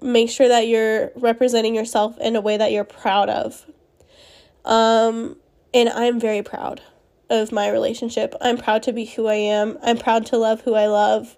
make 0.00 0.30
sure 0.30 0.48
that 0.48 0.68
you're 0.68 1.10
representing 1.16 1.74
yourself 1.74 2.16
in 2.18 2.36
a 2.36 2.40
way 2.40 2.56
that 2.56 2.72
you're 2.72 2.84
proud 2.84 3.28
of. 3.28 3.66
Um, 4.64 5.36
and 5.74 5.88
I'm 5.88 6.20
very 6.20 6.42
proud 6.42 6.82
of 7.30 7.52
my 7.52 7.68
relationship. 7.68 8.34
I'm 8.40 8.56
proud 8.56 8.82
to 8.84 8.92
be 8.92 9.04
who 9.04 9.26
I 9.26 9.34
am. 9.34 9.78
I'm 9.82 9.98
proud 9.98 10.26
to 10.26 10.38
love 10.38 10.62
who 10.62 10.74
I 10.74 10.86
love. 10.86 11.36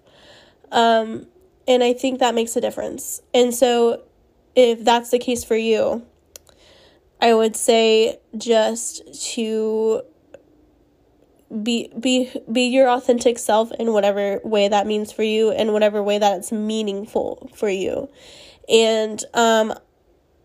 Um, 0.71 1.27
and 1.67 1.83
I 1.83 1.93
think 1.93 2.19
that 2.19 2.35
makes 2.35 2.55
a 2.55 2.61
difference. 2.61 3.21
And 3.33 3.53
so, 3.53 4.01
if 4.55 4.83
that's 4.83 5.09
the 5.09 5.19
case 5.19 5.43
for 5.43 5.55
you, 5.55 6.05
I 7.21 7.33
would 7.33 7.55
say 7.55 8.19
just 8.37 9.33
to 9.33 10.03
be 11.63 11.91
be 11.99 12.31
be 12.51 12.67
your 12.67 12.89
authentic 12.89 13.37
self 13.37 13.71
in 13.73 13.91
whatever 13.91 14.39
way 14.43 14.67
that 14.69 14.87
means 14.87 15.11
for 15.11 15.23
you 15.23 15.51
and 15.51 15.73
whatever 15.73 16.01
way 16.01 16.17
that 16.17 16.37
it's 16.37 16.51
meaningful 16.51 17.49
for 17.53 17.69
you. 17.69 18.09
And 18.69 19.23
um 19.33 19.73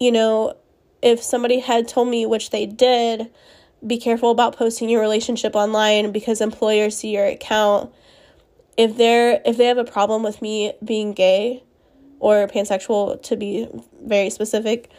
you 0.01 0.13
know, 0.13 0.57
if 1.01 1.23
somebody 1.23 1.61
had 1.61 1.89
told 1.89 2.09
me 2.09 2.27
which 2.27 2.51
they 2.51 2.67
did, 2.67 3.31
be 3.87 3.99
careful 3.99 4.31
about 4.31 4.57
posting 4.57 4.91
your 4.91 5.01
relationship 5.01 5.55
online 5.55 6.13
because 6.13 6.41
employers 6.41 6.99
see 6.99 7.15
your 7.15 7.25
account. 7.25 7.93
If 8.77 8.97
they're 8.97 9.41
if 9.47 9.57
they 9.57 9.67
have 9.67 9.79
a 9.79 9.85
problem 9.85 10.23
with 10.23 10.43
me 10.43 10.75
being 10.85 11.13
gay 11.13 11.63
or 12.19 12.47
pansexual 12.47 13.23
to 13.23 13.37
be 13.37 13.69
very 14.03 14.31
specific, 14.31 14.91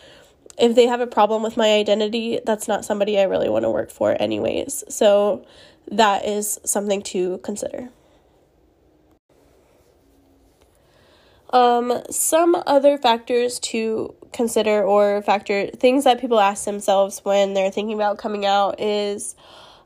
if 0.57 0.75
they 0.75 0.87
have 0.87 1.01
a 1.01 1.07
problem 1.07 1.43
with 1.43 1.57
my 1.57 1.73
identity, 1.73 2.39
that's 2.45 2.67
not 2.67 2.83
somebody 2.83 3.19
I 3.19 3.23
really 3.23 3.49
want 3.49 3.63
to 3.63 3.69
work 3.69 3.91
for 3.91 4.15
anyways. 4.19 4.83
So 4.89 5.45
that 5.91 6.25
is 6.25 6.59
something 6.65 7.01
to 7.03 7.37
consider. 7.39 7.89
Um, 11.51 12.01
some 12.09 12.61
other 12.65 12.97
factors 12.97 13.59
to 13.59 14.13
consider 14.33 14.83
or 14.83 15.21
factor 15.21 15.67
things 15.67 16.03
that 16.03 16.19
people 16.19 16.39
ask 16.39 16.65
themselves 16.65 17.19
when 17.23 17.53
they're 17.53 17.71
thinking 17.71 17.95
about 17.95 18.17
coming 18.17 18.45
out 18.45 18.81
is 18.81 19.35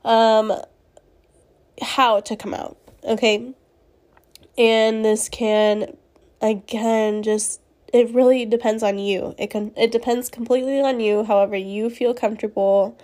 um, 0.03 0.51
how 1.81 2.19
to 2.21 2.35
come 2.35 2.53
out. 2.53 2.77
Okay. 3.03 3.53
And 4.57 5.05
this 5.05 5.29
can 5.29 5.95
again 6.41 7.23
just 7.23 7.61
it 7.93 8.13
really 8.13 8.45
depends 8.45 8.83
on 8.83 8.97
you. 8.99 9.35
It 9.37 9.49
can 9.49 9.73
it 9.75 9.91
depends 9.91 10.29
completely 10.29 10.81
on 10.81 10.99
you, 10.99 11.23
however 11.23 11.55
you 11.55 11.89
feel 11.89 12.13
comfortable 12.13 12.97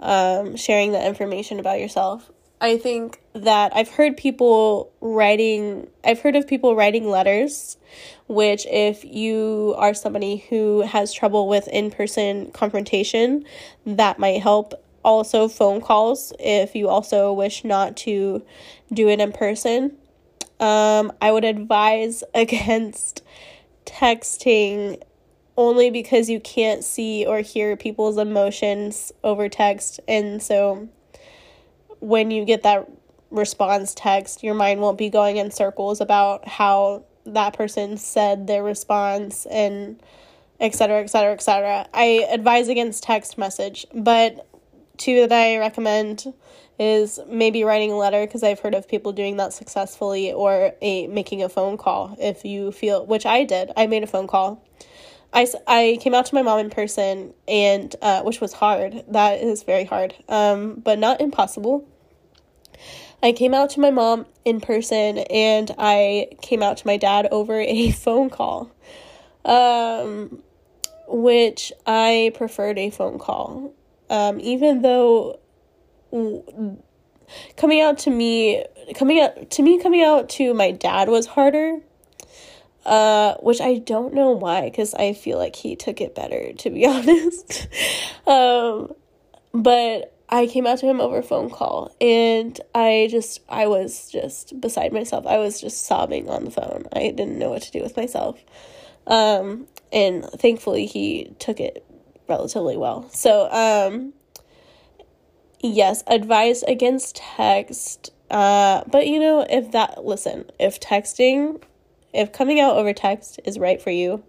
um, 0.00 0.56
sharing 0.56 0.92
that 0.92 1.06
information 1.06 1.58
about 1.58 1.80
yourself. 1.80 2.30
I 2.60 2.76
think 2.76 3.20
that 3.34 3.74
I've 3.74 3.88
heard 3.88 4.16
people 4.16 4.92
writing, 5.00 5.88
I've 6.04 6.20
heard 6.20 6.34
of 6.34 6.48
people 6.48 6.74
writing 6.74 7.08
letters, 7.08 7.76
which, 8.26 8.66
if 8.66 9.04
you 9.04 9.74
are 9.78 9.94
somebody 9.94 10.38
who 10.48 10.82
has 10.82 11.12
trouble 11.12 11.48
with 11.48 11.68
in 11.68 11.90
person 11.90 12.50
confrontation, 12.50 13.44
that 13.86 14.18
might 14.18 14.42
help. 14.42 14.74
Also, 15.04 15.46
phone 15.46 15.80
calls, 15.80 16.32
if 16.40 16.74
you 16.74 16.88
also 16.88 17.32
wish 17.32 17.62
not 17.62 17.96
to 17.96 18.44
do 18.92 19.08
it 19.08 19.20
in 19.20 19.32
person. 19.32 19.96
Um, 20.60 21.12
I 21.20 21.30
would 21.32 21.44
advise 21.44 22.24
against 22.34 23.22
texting 23.86 25.02
only 25.56 25.90
because 25.90 26.30
you 26.30 26.38
can't 26.38 26.84
see 26.84 27.26
or 27.26 27.40
hear 27.40 27.76
people's 27.76 28.16
emotions 28.16 29.12
over 29.24 29.48
text. 29.48 29.98
And 30.06 30.40
so 30.40 30.88
when 31.98 32.30
you 32.30 32.44
get 32.44 32.62
that 32.62 32.88
response 33.30 33.92
text, 33.94 34.44
your 34.44 34.54
mind 34.54 34.80
won't 34.80 34.98
be 34.98 35.10
going 35.10 35.36
in 35.36 35.50
circles 35.50 36.00
about 36.00 36.46
how 36.46 37.04
that 37.26 37.54
person 37.54 37.96
said 37.96 38.46
their 38.46 38.62
response 38.62 39.46
and 39.46 40.00
et 40.60 40.74
cetera, 40.74 41.00
et 41.00 41.10
cetera, 41.10 41.32
et 41.32 41.42
cetera. 41.42 41.86
I 41.92 42.26
advise 42.30 42.68
against 42.68 43.02
text 43.02 43.36
message, 43.36 43.86
but 43.92 44.46
two 44.98 45.26
that 45.26 45.32
I 45.32 45.58
recommend 45.58 46.32
is 46.78 47.18
maybe 47.28 47.64
writing 47.64 47.90
a 47.90 47.96
letter 47.96 48.24
because 48.26 48.42
I've 48.42 48.60
heard 48.60 48.74
of 48.74 48.88
people 48.88 49.12
doing 49.12 49.36
that 49.38 49.52
successfully 49.52 50.32
or 50.32 50.72
a 50.80 51.06
making 51.08 51.42
a 51.42 51.48
phone 51.48 51.76
call 51.76 52.16
if 52.20 52.44
you 52.44 52.70
feel 52.72 53.04
which 53.06 53.26
I 53.26 53.44
did. 53.44 53.70
I 53.76 53.86
made 53.86 54.02
a 54.02 54.06
phone 54.06 54.26
call. 54.26 54.64
I, 55.32 55.46
I 55.66 55.98
came 56.00 56.14
out 56.14 56.26
to 56.26 56.34
my 56.34 56.42
mom 56.42 56.58
in 56.60 56.70
person 56.70 57.34
and 57.46 57.94
uh, 58.00 58.22
which 58.22 58.40
was 58.40 58.52
hard. 58.52 59.04
That 59.08 59.40
is 59.40 59.62
very 59.62 59.84
hard. 59.84 60.14
Um, 60.28 60.74
but 60.74 60.98
not 60.98 61.20
impossible. 61.20 61.86
I 63.22 63.32
came 63.32 63.52
out 63.52 63.70
to 63.70 63.80
my 63.80 63.90
mom 63.90 64.26
in 64.44 64.60
person 64.60 65.18
and 65.18 65.74
I 65.78 66.28
came 66.40 66.62
out 66.62 66.78
to 66.78 66.86
my 66.86 66.96
dad 66.96 67.28
over 67.30 67.60
a 67.60 67.90
phone 67.92 68.30
call. 68.30 68.70
Um, 69.44 70.42
which 71.08 71.72
I 71.86 72.32
preferred 72.34 72.78
a 72.78 72.90
phone 72.90 73.18
call. 73.18 73.74
Um, 74.10 74.40
even 74.40 74.82
though 74.82 75.38
coming 77.56 77.80
out 77.80 77.98
to 77.98 78.10
me 78.10 78.64
coming 78.94 79.20
out 79.20 79.50
to 79.50 79.62
me 79.62 79.78
coming 79.82 80.02
out 80.02 80.30
to 80.30 80.54
my 80.54 80.70
dad 80.70 81.10
was 81.10 81.26
harder 81.26 81.80
uh, 82.88 83.34
which 83.40 83.60
I 83.60 83.78
don't 83.78 84.14
know 84.14 84.30
why, 84.30 84.62
because 84.62 84.94
I 84.94 85.12
feel 85.12 85.36
like 85.36 85.54
he 85.54 85.76
took 85.76 86.00
it 86.00 86.14
better, 86.14 86.52
to 86.54 86.70
be 86.70 86.86
honest. 86.88 87.68
um, 88.26 88.94
but 89.52 90.14
I 90.30 90.46
came 90.46 90.66
out 90.66 90.78
to 90.78 90.86
him 90.86 91.00
over 91.00 91.20
phone 91.20 91.50
call, 91.50 91.94
and 92.00 92.58
I 92.74 93.08
just, 93.10 93.40
I 93.48 93.66
was 93.66 94.10
just 94.10 94.58
beside 94.60 94.92
myself. 94.92 95.26
I 95.26 95.36
was 95.36 95.60
just 95.60 95.84
sobbing 95.84 96.30
on 96.30 96.46
the 96.46 96.50
phone. 96.50 96.86
I 96.92 97.10
didn't 97.10 97.38
know 97.38 97.50
what 97.50 97.62
to 97.62 97.72
do 97.72 97.82
with 97.82 97.96
myself. 97.96 98.42
Um, 99.06 99.66
and 99.92 100.24
thankfully, 100.24 100.86
he 100.86 101.34
took 101.38 101.60
it 101.60 101.84
relatively 102.28 102.76
well. 102.76 103.08
So, 103.10 103.50
um, 103.50 104.12
yes, 105.62 106.04
advice 106.06 106.62
against 106.62 107.16
text. 107.16 108.12
Uh, 108.30 108.82
but 108.86 109.06
you 109.06 109.18
know, 109.18 109.46
if 109.48 109.72
that, 109.72 110.04
listen, 110.04 110.50
if 110.58 110.78
texting, 110.80 111.62
if 112.12 112.32
coming 112.32 112.60
out 112.60 112.76
over 112.76 112.92
text 112.92 113.40
is 113.44 113.58
right 113.58 113.80
for 113.80 113.90
you, 113.90 114.22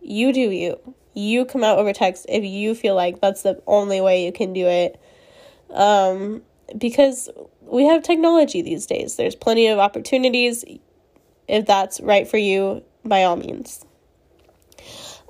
you 0.00 0.32
do 0.32 0.50
you. 0.50 0.78
You 1.14 1.44
come 1.44 1.64
out 1.64 1.78
over 1.78 1.92
text 1.92 2.26
if 2.28 2.44
you 2.44 2.74
feel 2.74 2.94
like 2.94 3.20
that's 3.20 3.42
the 3.42 3.60
only 3.66 4.00
way 4.00 4.24
you 4.24 4.32
can 4.32 4.52
do 4.52 4.66
it. 4.66 5.00
Um, 5.70 6.42
because 6.76 7.28
we 7.60 7.84
have 7.84 8.02
technology 8.02 8.62
these 8.62 8.86
days. 8.86 9.16
There's 9.16 9.34
plenty 9.34 9.66
of 9.66 9.78
opportunities. 9.78 10.64
If 11.48 11.66
that's 11.66 12.00
right 12.00 12.28
for 12.28 12.38
you, 12.38 12.82
by 13.04 13.24
all 13.24 13.36
means. 13.36 13.84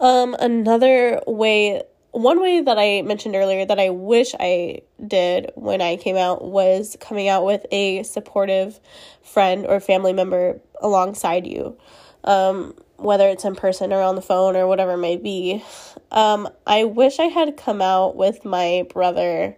Um, 0.00 0.34
another 0.40 1.20
way 1.26 1.82
one 2.12 2.40
way 2.40 2.60
that 2.60 2.78
I 2.78 3.02
mentioned 3.02 3.36
earlier 3.36 3.64
that 3.64 3.78
I 3.78 3.90
wish 3.90 4.34
I 4.40 4.80
did 5.06 5.52
when 5.54 5.80
I 5.80 5.96
came 5.96 6.16
out 6.16 6.44
was 6.44 6.96
coming 7.00 7.28
out 7.28 7.44
with 7.44 7.64
a 7.70 8.02
supportive 8.02 8.80
friend 9.22 9.64
or 9.66 9.78
family 9.78 10.12
member 10.12 10.60
alongside 10.80 11.46
you, 11.46 11.78
um, 12.24 12.74
whether 12.96 13.28
it's 13.28 13.44
in 13.44 13.54
person 13.54 13.92
or 13.92 14.00
on 14.00 14.16
the 14.16 14.22
phone 14.22 14.56
or 14.56 14.66
whatever 14.66 14.92
it 14.92 14.98
may 14.98 15.16
be. 15.16 15.64
Um, 16.10 16.48
I 16.66 16.84
wish 16.84 17.20
I 17.20 17.26
had 17.26 17.56
come 17.56 17.80
out 17.80 18.16
with 18.16 18.44
my 18.44 18.86
brother 18.92 19.56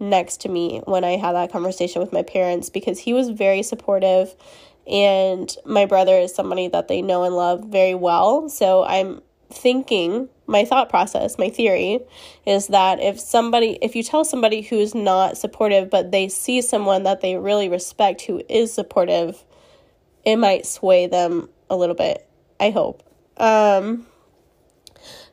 next 0.00 0.40
to 0.40 0.48
me 0.48 0.82
when 0.86 1.04
I 1.04 1.16
had 1.16 1.34
that 1.34 1.52
conversation 1.52 2.02
with 2.02 2.12
my 2.12 2.22
parents 2.22 2.70
because 2.70 2.98
he 2.98 3.12
was 3.12 3.30
very 3.30 3.62
supportive 3.62 4.34
and 4.86 5.56
my 5.64 5.86
brother 5.86 6.18
is 6.18 6.34
somebody 6.34 6.68
that 6.68 6.88
they 6.88 7.00
know 7.00 7.22
and 7.22 7.36
love 7.36 7.64
very 7.66 7.94
well. 7.94 8.48
So 8.48 8.84
I'm 8.84 9.22
thinking 9.54 10.28
my 10.46 10.64
thought 10.64 10.90
process, 10.90 11.38
my 11.38 11.48
theory 11.48 12.00
is 12.46 12.66
that 12.68 13.00
if 13.00 13.18
somebody, 13.18 13.78
if 13.80 13.96
you 13.96 14.02
tell 14.02 14.24
somebody 14.24 14.60
who's 14.60 14.94
not 14.94 15.38
supportive, 15.38 15.88
but 15.88 16.10
they 16.10 16.28
see 16.28 16.60
someone 16.60 17.04
that 17.04 17.20
they 17.20 17.36
really 17.36 17.68
respect 17.68 18.22
who 18.22 18.42
is 18.48 18.72
supportive, 18.72 19.44
it 20.24 20.36
might 20.36 20.66
sway 20.66 21.06
them 21.06 21.48
a 21.70 21.76
little 21.76 21.94
bit. 21.94 22.26
I 22.60 22.70
hope. 22.70 23.02
Um, 23.36 24.06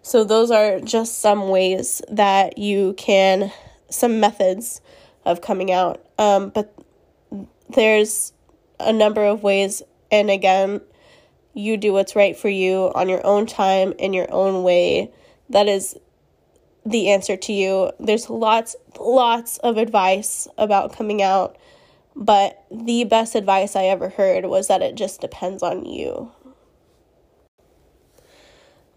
so, 0.01 0.23
those 0.23 0.49
are 0.49 0.79
just 0.79 1.19
some 1.19 1.49
ways 1.49 2.01
that 2.09 2.57
you 2.57 2.93
can, 2.97 3.51
some 3.89 4.19
methods 4.19 4.81
of 5.25 5.41
coming 5.41 5.71
out. 5.71 6.03
Um, 6.17 6.49
but 6.49 6.73
there's 7.69 8.33
a 8.79 8.91
number 8.91 9.23
of 9.23 9.43
ways. 9.43 9.83
And 10.11 10.29
again, 10.29 10.81
you 11.53 11.77
do 11.77 11.93
what's 11.93 12.15
right 12.15 12.37
for 12.37 12.49
you 12.49 12.91
on 12.95 13.09
your 13.09 13.25
own 13.25 13.45
time 13.45 13.93
in 13.99 14.13
your 14.13 14.31
own 14.31 14.63
way. 14.63 15.11
That 15.49 15.67
is 15.67 15.97
the 16.85 17.09
answer 17.11 17.37
to 17.37 17.53
you. 17.53 17.91
There's 17.99 18.29
lots 18.29 18.75
lots 18.99 19.57
of 19.59 19.77
advice 19.77 20.47
about 20.57 20.93
coming 20.95 21.21
out 21.21 21.57
But 22.15 22.63
the 22.69 23.03
best 23.05 23.35
advice 23.35 23.75
I 23.75 23.85
ever 23.85 24.09
heard 24.09 24.45
was 24.45 24.67
that 24.67 24.81
it 24.81 24.95
just 24.95 25.21
depends 25.21 25.63
on 25.63 25.85
you. 25.85 26.31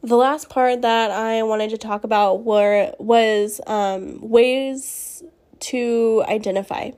The 0.03 0.17
last 0.17 0.51
part 0.51 0.83
that 0.83 1.11
I 1.11 1.43
wanted 1.45 1.71
to 1.71 1.79
talk 1.79 2.05
about 2.05 2.45
were 2.45 2.93
was 2.99 3.61
um, 3.67 4.21
ways 4.21 5.23
to 5.61 6.25
identify, 6.29 6.91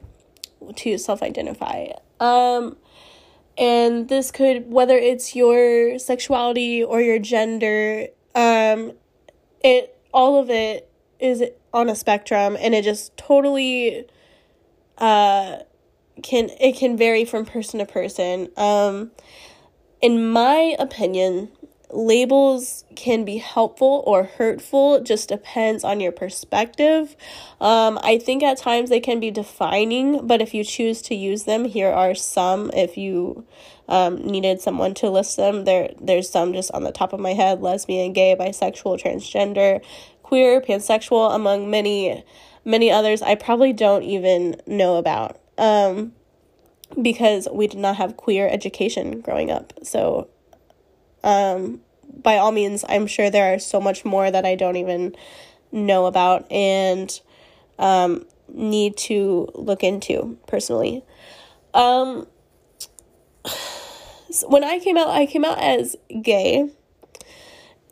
to 0.77 0.99
self-identify. 0.99 1.89
Um, 2.19 2.77
and 3.59 4.09
this 4.09 4.31
could 4.31 4.71
whether 4.71 4.97
it's 4.97 5.35
your 5.35 5.99
sexuality 5.99 6.83
or 6.83 7.01
your 7.01 7.19
gender, 7.19 8.09
um, 8.35 8.93
it 9.63 9.99
all 10.13 10.39
of 10.39 10.51
it 10.51 10.91
is 11.19 11.43
on 11.73 11.89
a 11.89 11.97
spectrum, 11.97 12.57
and 12.61 12.75
it 12.75 12.85
just 12.85 13.17
totally 13.17 14.07
uh 14.99 15.59
can 16.23 16.51
it 16.61 16.77
can 16.77 16.97
vary 16.97 17.25
from 17.25 17.45
person 17.45 17.79
to 17.81 17.87
person. 17.87 18.49
Um, 18.57 19.11
in 20.01 20.31
my 20.31 20.77
opinion, 20.79 21.51
labels 21.91 22.85
can 22.97 23.25
be 23.25 23.39
helpful 23.39 24.03
or 24.07 24.25
hurtful 24.25 25.01
just 25.01 25.29
depends 25.29 25.85
on 25.85 26.01
your 26.01 26.13
perspective. 26.13 27.17
Um, 27.61 27.99
i 28.03 28.19
think 28.19 28.43
at 28.43 28.59
times 28.59 28.91
they 28.91 29.01
can 29.01 29.21
be 29.21 29.31
defining 29.31 30.27
but 30.27 30.43
if 30.43 30.53
you 30.53 30.65
choose 30.65 31.01
to 31.03 31.15
use 31.15 31.45
them 31.45 31.65
here 31.65 31.91
are 31.91 32.15
some. 32.15 32.71
If 32.75 32.97
you 32.97 33.47
um, 33.89 34.17
needed 34.17 34.61
someone 34.61 34.95
to 34.95 35.11
list 35.11 35.37
them 35.37 35.65
there 35.65 35.91
there's 36.01 36.29
some 36.29 36.53
just 36.53 36.73
on 36.73 36.83
the 36.83 36.93
top 36.93 37.13
of 37.13 37.21
my 37.21 37.35
head. 37.35 37.61
Lesbian 37.61 38.13
gay 38.13 38.35
bisexual 38.39 39.01
transgender 39.01 39.83
queer 40.23 40.61
pansexual 40.61 41.35
among 41.35 41.71
many 41.71 42.25
many 42.65 42.91
others 42.91 43.23
i 43.23 43.35
probably 43.37 43.73
don't 43.73 44.03
even 44.03 44.61
know 44.67 44.97
about. 44.97 45.41
Um, 45.59 46.13
because 47.01 47.49
we 47.53 47.67
did 47.67 47.81
not 47.81 47.97
have 47.97 48.17
queer 48.17 48.49
education 48.49 49.21
growing 49.21 49.51
up. 49.51 49.73
So 49.83 50.29
um, 51.27 51.81
by 52.23 52.39
all 52.39 52.53
means, 52.53 52.85
I'm 52.89 53.07
sure 53.07 53.29
there 53.31 53.53
are 53.53 53.59
so 53.59 53.81
much 53.81 54.05
more 54.05 54.31
that 54.31 54.47
I 54.47 54.55
don't 54.55 54.77
even 54.77 55.15
know 55.73 56.07
about 56.07 56.51
and 56.51 57.21
um, 57.79 58.25
need 58.49 58.97
to 58.97 59.49
look 59.55 59.83
into 59.83 60.39
personally. 60.47 61.05
Um, 61.75 62.29
so 64.31 64.49
when 64.49 64.63
I 64.63 64.79
came 64.79 64.97
out, 64.97 65.09
I 65.09 65.27
came 65.27 65.45
out 65.45 65.59
as 65.59 65.97
gay. 66.23 66.71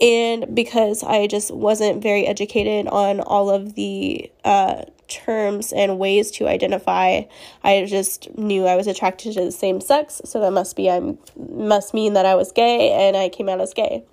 And 0.01 0.55
because 0.55 1.03
I 1.03 1.27
just 1.27 1.53
wasn't 1.53 2.03
very 2.03 2.27
educated 2.27 2.87
on 2.89 3.21
all 3.21 3.51
of 3.51 3.75
the 3.75 4.31
uh, 4.45 4.85
terms 5.15 5.73
and 5.73 5.99
ways 5.99 6.31
to 6.33 6.49
identify. 6.49 7.23
I 7.63 7.85
just 7.87 8.37
knew 8.37 8.67
I 8.67 8.77
was 8.77 8.87
attracted 8.87 9.35
to 9.35 9.45
the 9.45 9.53
same 9.53 9.81
sex, 9.81 10.21
so 10.25 10.41
that 10.41 10.53
must 10.53 10.77
be 10.77 10.91
I 10.91 11.01
must 11.37 11.95
mean 11.95 12.15
that 12.15 12.27
I 12.27 12.35
was 12.35 12.53
gay 12.53 12.91
and 12.91 13.17
I 13.17 13.29
came 13.29 13.49
out 13.49 13.61
as 13.61 13.73
gay. 13.73 14.05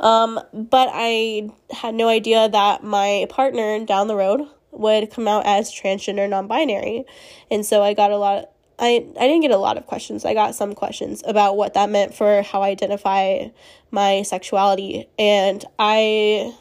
Um, 0.00 0.40
but 0.52 0.88
I 0.92 1.50
had 1.70 1.94
no 1.94 2.08
idea 2.08 2.48
that 2.48 2.82
my 2.82 3.26
partner 3.30 3.84
down 3.84 4.08
the 4.08 4.16
road 4.16 4.48
would 4.72 5.10
come 5.10 5.28
out 5.28 5.46
as 5.46 5.70
transgender 5.70 6.28
non-binary. 6.28 7.04
And 7.50 7.64
so 7.64 7.82
I 7.82 7.94
got 7.94 8.10
a 8.10 8.16
lot 8.16 8.48
I, 8.78 9.06
I 9.20 9.28
didn't 9.28 9.42
get 9.42 9.52
a 9.52 9.58
lot 9.58 9.76
of 9.76 9.86
questions. 9.86 10.24
I 10.24 10.34
got 10.34 10.56
some 10.56 10.74
questions 10.74 11.22
about 11.24 11.56
what 11.56 11.74
that 11.74 11.88
meant 11.88 12.14
for 12.14 12.42
how 12.42 12.62
I 12.62 12.70
identify 12.70 13.48
my 13.92 14.22
sexuality. 14.22 15.08
And 15.18 15.64
I 15.78 16.52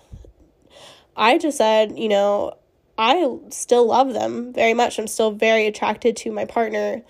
I 1.15 1.38
just 1.38 1.58
said, 1.58 1.98
you 1.98 2.10
know, 2.10 2.54
I 3.01 3.35
still 3.49 3.87
love 3.87 4.13
them 4.13 4.53
very 4.53 4.75
much. 4.75 4.99
I'm 4.99 5.07
still 5.07 5.31
very 5.31 5.65
attracted 5.65 6.15
to 6.17 6.31
my 6.31 6.45
partner, 6.45 7.01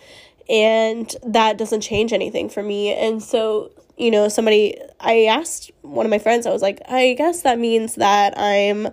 and 0.49 1.13
that 1.21 1.57
doesn't 1.57 1.81
change 1.81 2.13
anything 2.13 2.47
for 2.47 2.63
me. 2.63 2.93
And 2.93 3.21
so, 3.21 3.73
you 3.97 4.09
know, 4.09 4.29
somebody, 4.29 4.77
I 5.01 5.25
asked 5.25 5.69
one 5.81 6.05
of 6.05 6.09
my 6.09 6.17
friends, 6.17 6.47
I 6.47 6.51
was 6.51 6.61
like, 6.61 6.79
I 6.87 7.13
guess 7.17 7.41
that 7.41 7.59
means 7.59 7.95
that 7.95 8.37
I'm 8.37 8.87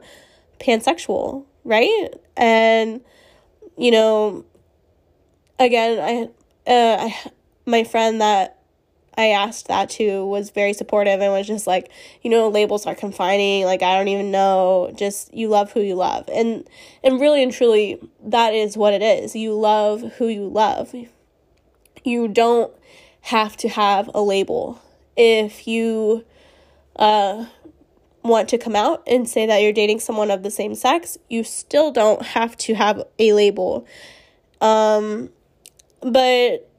pansexual, 0.59 1.45
right? 1.63 2.09
And, 2.37 3.01
you 3.77 3.93
know, 3.93 4.45
again, 5.61 6.01
I, 6.01 6.69
uh, 6.69 6.97
I, 7.05 7.31
my 7.65 7.85
friend 7.85 8.21
that 8.21 8.58
I 9.19 9.31
asked 9.31 9.67
that 9.67 9.91
too 9.91 10.25
was 10.25 10.51
very 10.51 10.73
supportive 10.73 11.21
and 11.21 11.33
was 11.33 11.49
just 11.49 11.67
like, 11.67 11.91
you 12.23 12.31
know, 12.31 12.49
labels 12.49 12.87
are 12.87 12.95
confining, 12.95 13.65
like 13.65 13.83
I 13.83 13.97
don't 13.99 14.07
even 14.07 14.31
know, 14.31 14.93
just 14.95 15.35
you 15.35 15.49
love 15.49 15.73
who 15.73 15.81
you 15.81 15.97
love. 15.97 16.29
And 16.33 16.69
and 17.03 17.21
really 17.21 17.43
and 17.43 17.53
truly 17.53 17.99
that 18.23 18.55
is 18.55 18.77
what 18.77 18.95
it 18.95 19.03
is. 19.03 19.35
You 19.35 19.55
love 19.55 20.03
who 20.19 20.29
you 20.29 20.47
love. 20.47 20.95
You 22.05 22.29
don't 22.29 22.73
have 23.23 23.57
to 23.57 23.69
have 23.69 24.09
a 24.15 24.23
label. 24.23 24.81
If 25.17 25.67
you 25.67 26.25
uh 26.95 27.47
want 28.23 28.49
to 28.51 28.59
come 28.59 28.77
out 28.77 29.03
and 29.05 29.29
say 29.29 29.47
that 29.47 29.59
you're 29.59 29.73
dating 29.73 29.99
someone 29.99 30.31
of 30.31 30.45
the 30.45 30.51
same 30.51 30.77
sex, 30.77 31.19
you 31.29 31.43
still 31.43 31.91
don't 31.91 32.23
have 32.23 32.57
to 32.59 32.75
have 32.75 33.03
a 33.19 33.33
label. 33.33 33.85
Um 34.61 35.31
but 36.03 36.71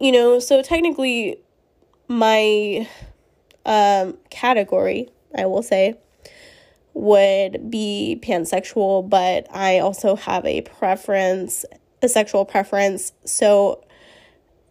you 0.00 0.10
know, 0.10 0.38
so 0.38 0.62
technically 0.62 1.36
my 2.10 2.88
um, 3.64 4.18
category, 4.30 5.08
I 5.38 5.46
will 5.46 5.62
say, 5.62 5.96
would 6.92 7.70
be 7.70 8.20
pansexual, 8.20 9.08
but 9.08 9.46
I 9.54 9.78
also 9.78 10.16
have 10.16 10.44
a 10.44 10.62
preference, 10.62 11.64
a 12.02 12.08
sexual 12.08 12.44
preference. 12.44 13.12
So, 13.24 13.84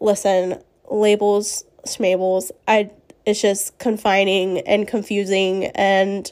listen, 0.01 0.61
labels, 0.91 1.63
schmabels, 1.87 2.51
I 2.67 2.91
it's 3.25 3.41
just 3.41 3.77
confining 3.77 4.59
and 4.59 4.87
confusing. 4.87 5.65
And 5.67 6.31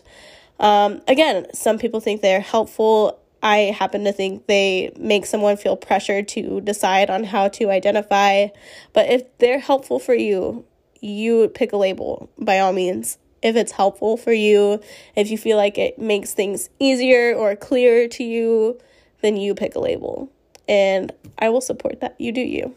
um, 0.60 1.02
again, 1.08 1.48
some 1.54 1.78
people 1.78 2.02
think 2.02 2.22
they're 2.22 2.42
helpful. 2.42 3.20
I 3.42 3.58
happen 3.78 4.04
to 4.04 4.12
think 4.12 4.48
they 4.48 4.92
make 4.98 5.26
someone 5.26 5.56
feel 5.56 5.78
pressured 5.78 6.28
to 6.30 6.60
decide 6.60 7.10
on 7.10 7.24
how 7.24 7.48
to 7.50 7.70
identify. 7.70 8.48
But 8.94 9.10
if 9.10 9.38
they're 9.38 9.60
helpful 9.60 10.00
for 10.00 10.16
you, 10.16 10.66
you 11.02 11.50
pick 11.50 11.74
a 11.74 11.78
label 11.78 12.30
by 12.38 12.60
all 12.60 12.74
means. 12.74 13.18
If 13.42 13.56
it's 13.56 13.72
helpful 13.72 14.18
for 14.18 14.34
you, 14.34 14.82
if 15.16 15.30
you 15.30 15.38
feel 15.38 15.58
like 15.58 15.78
it 15.78 16.00
makes 16.00 16.34
things 16.34 16.70
easier 16.80 17.36
or 17.36 17.56
clearer 17.56 18.08
to 18.10 18.24
you, 18.24 18.80
then 19.22 19.38
you 19.38 19.54
pick 19.54 19.76
a 19.76 19.80
label. 19.80 20.32
And 20.68 21.12
I 21.38 21.50
will 21.50 21.62
support 21.62 22.02
that. 22.02 22.20
You 22.20 22.32
do 22.32 22.42
you. 22.42 22.76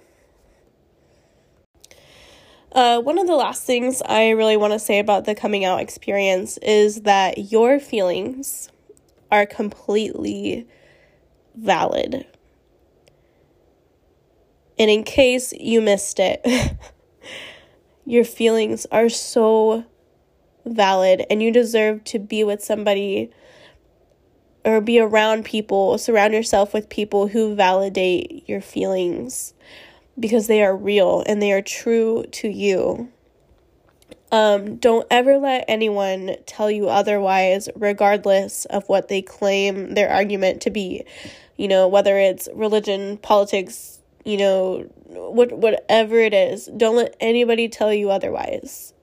Uh, 2.72 3.00
one 3.00 3.18
of 3.18 3.26
the 3.26 3.34
last 3.34 3.64
things 3.64 4.00
I 4.06 4.30
really 4.30 4.56
want 4.56 4.72
to 4.74 4.78
say 4.78 5.00
about 5.00 5.24
the 5.24 5.34
coming 5.34 5.64
out 5.64 5.80
experience 5.80 6.56
is 6.58 7.02
that 7.02 7.50
your 7.50 7.80
feelings 7.80 8.70
are 9.32 9.44
completely 9.44 10.68
valid. 11.56 12.26
And 14.78 14.90
in 14.90 15.02
case 15.02 15.52
you 15.52 15.80
missed 15.80 16.18
it, 16.20 16.44
Your 18.04 18.24
feelings 18.24 18.86
are 18.90 19.08
so 19.08 19.84
valid, 20.64 21.24
and 21.30 21.42
you 21.42 21.50
deserve 21.52 22.04
to 22.04 22.18
be 22.18 22.44
with 22.44 22.62
somebody 22.62 23.30
or 24.64 24.80
be 24.80 25.00
around 25.00 25.44
people, 25.44 25.96
surround 25.98 26.34
yourself 26.34 26.74
with 26.74 26.88
people 26.88 27.28
who 27.28 27.54
validate 27.54 28.46
your 28.48 28.60
feelings 28.60 29.54
because 30.18 30.46
they 30.46 30.62
are 30.62 30.76
real 30.76 31.24
and 31.26 31.40
they 31.40 31.52
are 31.52 31.62
true 31.62 32.24
to 32.30 32.48
you. 32.48 33.10
Um, 34.32 34.76
don't 34.76 35.06
ever 35.10 35.38
let 35.38 35.64
anyone 35.66 36.36
tell 36.46 36.70
you 36.70 36.88
otherwise, 36.88 37.68
regardless 37.74 38.64
of 38.66 38.88
what 38.88 39.08
they 39.08 39.22
claim 39.22 39.94
their 39.94 40.10
argument 40.10 40.60
to 40.62 40.70
be. 40.70 41.04
You 41.56 41.68
know, 41.68 41.88
whether 41.88 42.16
it's 42.16 42.48
religion, 42.54 43.16
politics, 43.18 43.99
you 44.24 44.36
know, 44.36 44.86
what 45.06 45.52
whatever 45.52 46.18
it 46.18 46.34
is, 46.34 46.66
don't 46.76 46.96
let 46.96 47.16
anybody 47.20 47.68
tell 47.68 47.92
you 47.92 48.10
otherwise. 48.10 48.94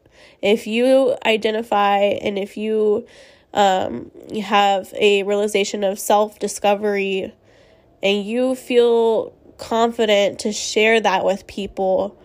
If 0.41 0.67
you 0.67 1.15
identify 1.25 1.97
and 1.97 2.37
if 2.37 2.57
you 2.57 3.07
um, 3.53 4.11
you 4.31 4.43
have 4.43 4.93
a 4.99 5.23
realization 5.23 5.83
of 5.83 5.99
self 5.99 6.39
discovery 6.39 7.33
and 8.03 8.25
you 8.25 8.55
feel 8.55 9.33
confident 9.57 10.39
to 10.39 10.51
share 10.51 11.01
that 11.01 11.25
with 11.25 11.47
people, 11.47 12.17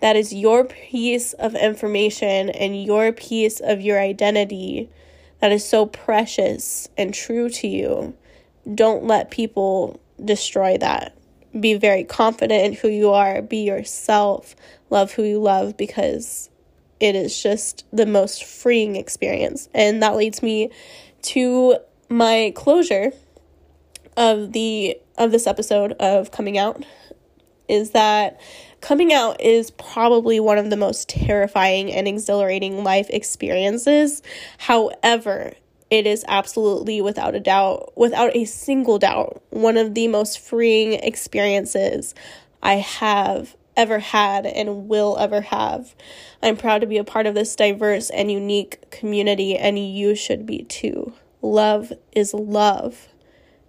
that 0.00 0.16
is 0.16 0.32
your 0.32 0.64
piece 0.64 1.34
of 1.34 1.54
information 1.54 2.48
and 2.48 2.82
your 2.82 3.12
piece 3.12 3.60
of 3.60 3.82
your 3.82 4.00
identity 4.00 4.88
that 5.40 5.52
is 5.52 5.66
so 5.66 5.86
precious 5.86 6.88
and 6.96 7.12
true 7.12 7.48
to 7.50 7.68
you. 7.68 8.14
Don't 8.74 9.04
let 9.04 9.30
people 9.30 10.00
destroy 10.22 10.78
that 10.78 11.14
be 11.58 11.74
very 11.74 12.04
confident 12.04 12.64
in 12.64 12.72
who 12.74 12.88
you 12.88 13.10
are, 13.10 13.42
be 13.42 13.64
yourself, 13.64 14.54
love 14.88 15.12
who 15.12 15.22
you 15.22 15.40
love 15.40 15.76
because 15.76 16.50
it 17.00 17.14
is 17.14 17.42
just 17.42 17.84
the 17.92 18.06
most 18.06 18.44
freeing 18.44 18.96
experience. 18.96 19.68
And 19.74 20.02
that 20.02 20.16
leads 20.16 20.42
me 20.42 20.70
to 21.22 21.78
my 22.08 22.52
closure 22.54 23.12
of 24.16 24.52
the 24.52 24.98
of 25.16 25.30
this 25.30 25.46
episode 25.46 25.92
of 25.92 26.30
coming 26.30 26.58
out 26.58 26.84
is 27.68 27.92
that 27.92 28.40
coming 28.80 29.12
out 29.12 29.40
is 29.40 29.70
probably 29.70 30.40
one 30.40 30.58
of 30.58 30.70
the 30.70 30.76
most 30.76 31.08
terrifying 31.08 31.92
and 31.92 32.08
exhilarating 32.08 32.82
life 32.82 33.08
experiences. 33.10 34.22
However, 34.58 35.52
it 35.90 36.06
is 36.06 36.24
absolutely 36.28 37.00
without 37.00 37.34
a 37.34 37.40
doubt, 37.40 37.92
without 37.96 38.34
a 38.36 38.44
single 38.44 38.98
doubt, 38.98 39.42
one 39.50 39.76
of 39.76 39.94
the 39.94 40.08
most 40.08 40.38
freeing 40.38 40.92
experiences 40.92 42.14
I 42.62 42.74
have 42.74 43.56
ever 43.76 43.98
had 43.98 44.46
and 44.46 44.88
will 44.88 45.16
ever 45.18 45.40
have. 45.40 45.94
I'm 46.42 46.56
proud 46.56 46.80
to 46.80 46.86
be 46.86 46.98
a 46.98 47.04
part 47.04 47.26
of 47.26 47.34
this 47.34 47.56
diverse 47.56 48.10
and 48.10 48.30
unique 48.30 48.90
community, 48.90 49.56
and 49.56 49.78
you 49.78 50.14
should 50.14 50.46
be 50.46 50.62
too. 50.64 51.12
Love 51.42 51.92
is 52.12 52.34
love, 52.34 53.08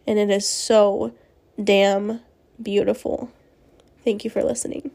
and 0.06 0.20
it 0.20 0.30
is 0.30 0.48
so 0.48 1.14
damn 1.62 2.22
beautiful. 2.62 3.32
Thank 4.04 4.24
you 4.24 4.30
for 4.30 4.44
listening. 4.44 4.92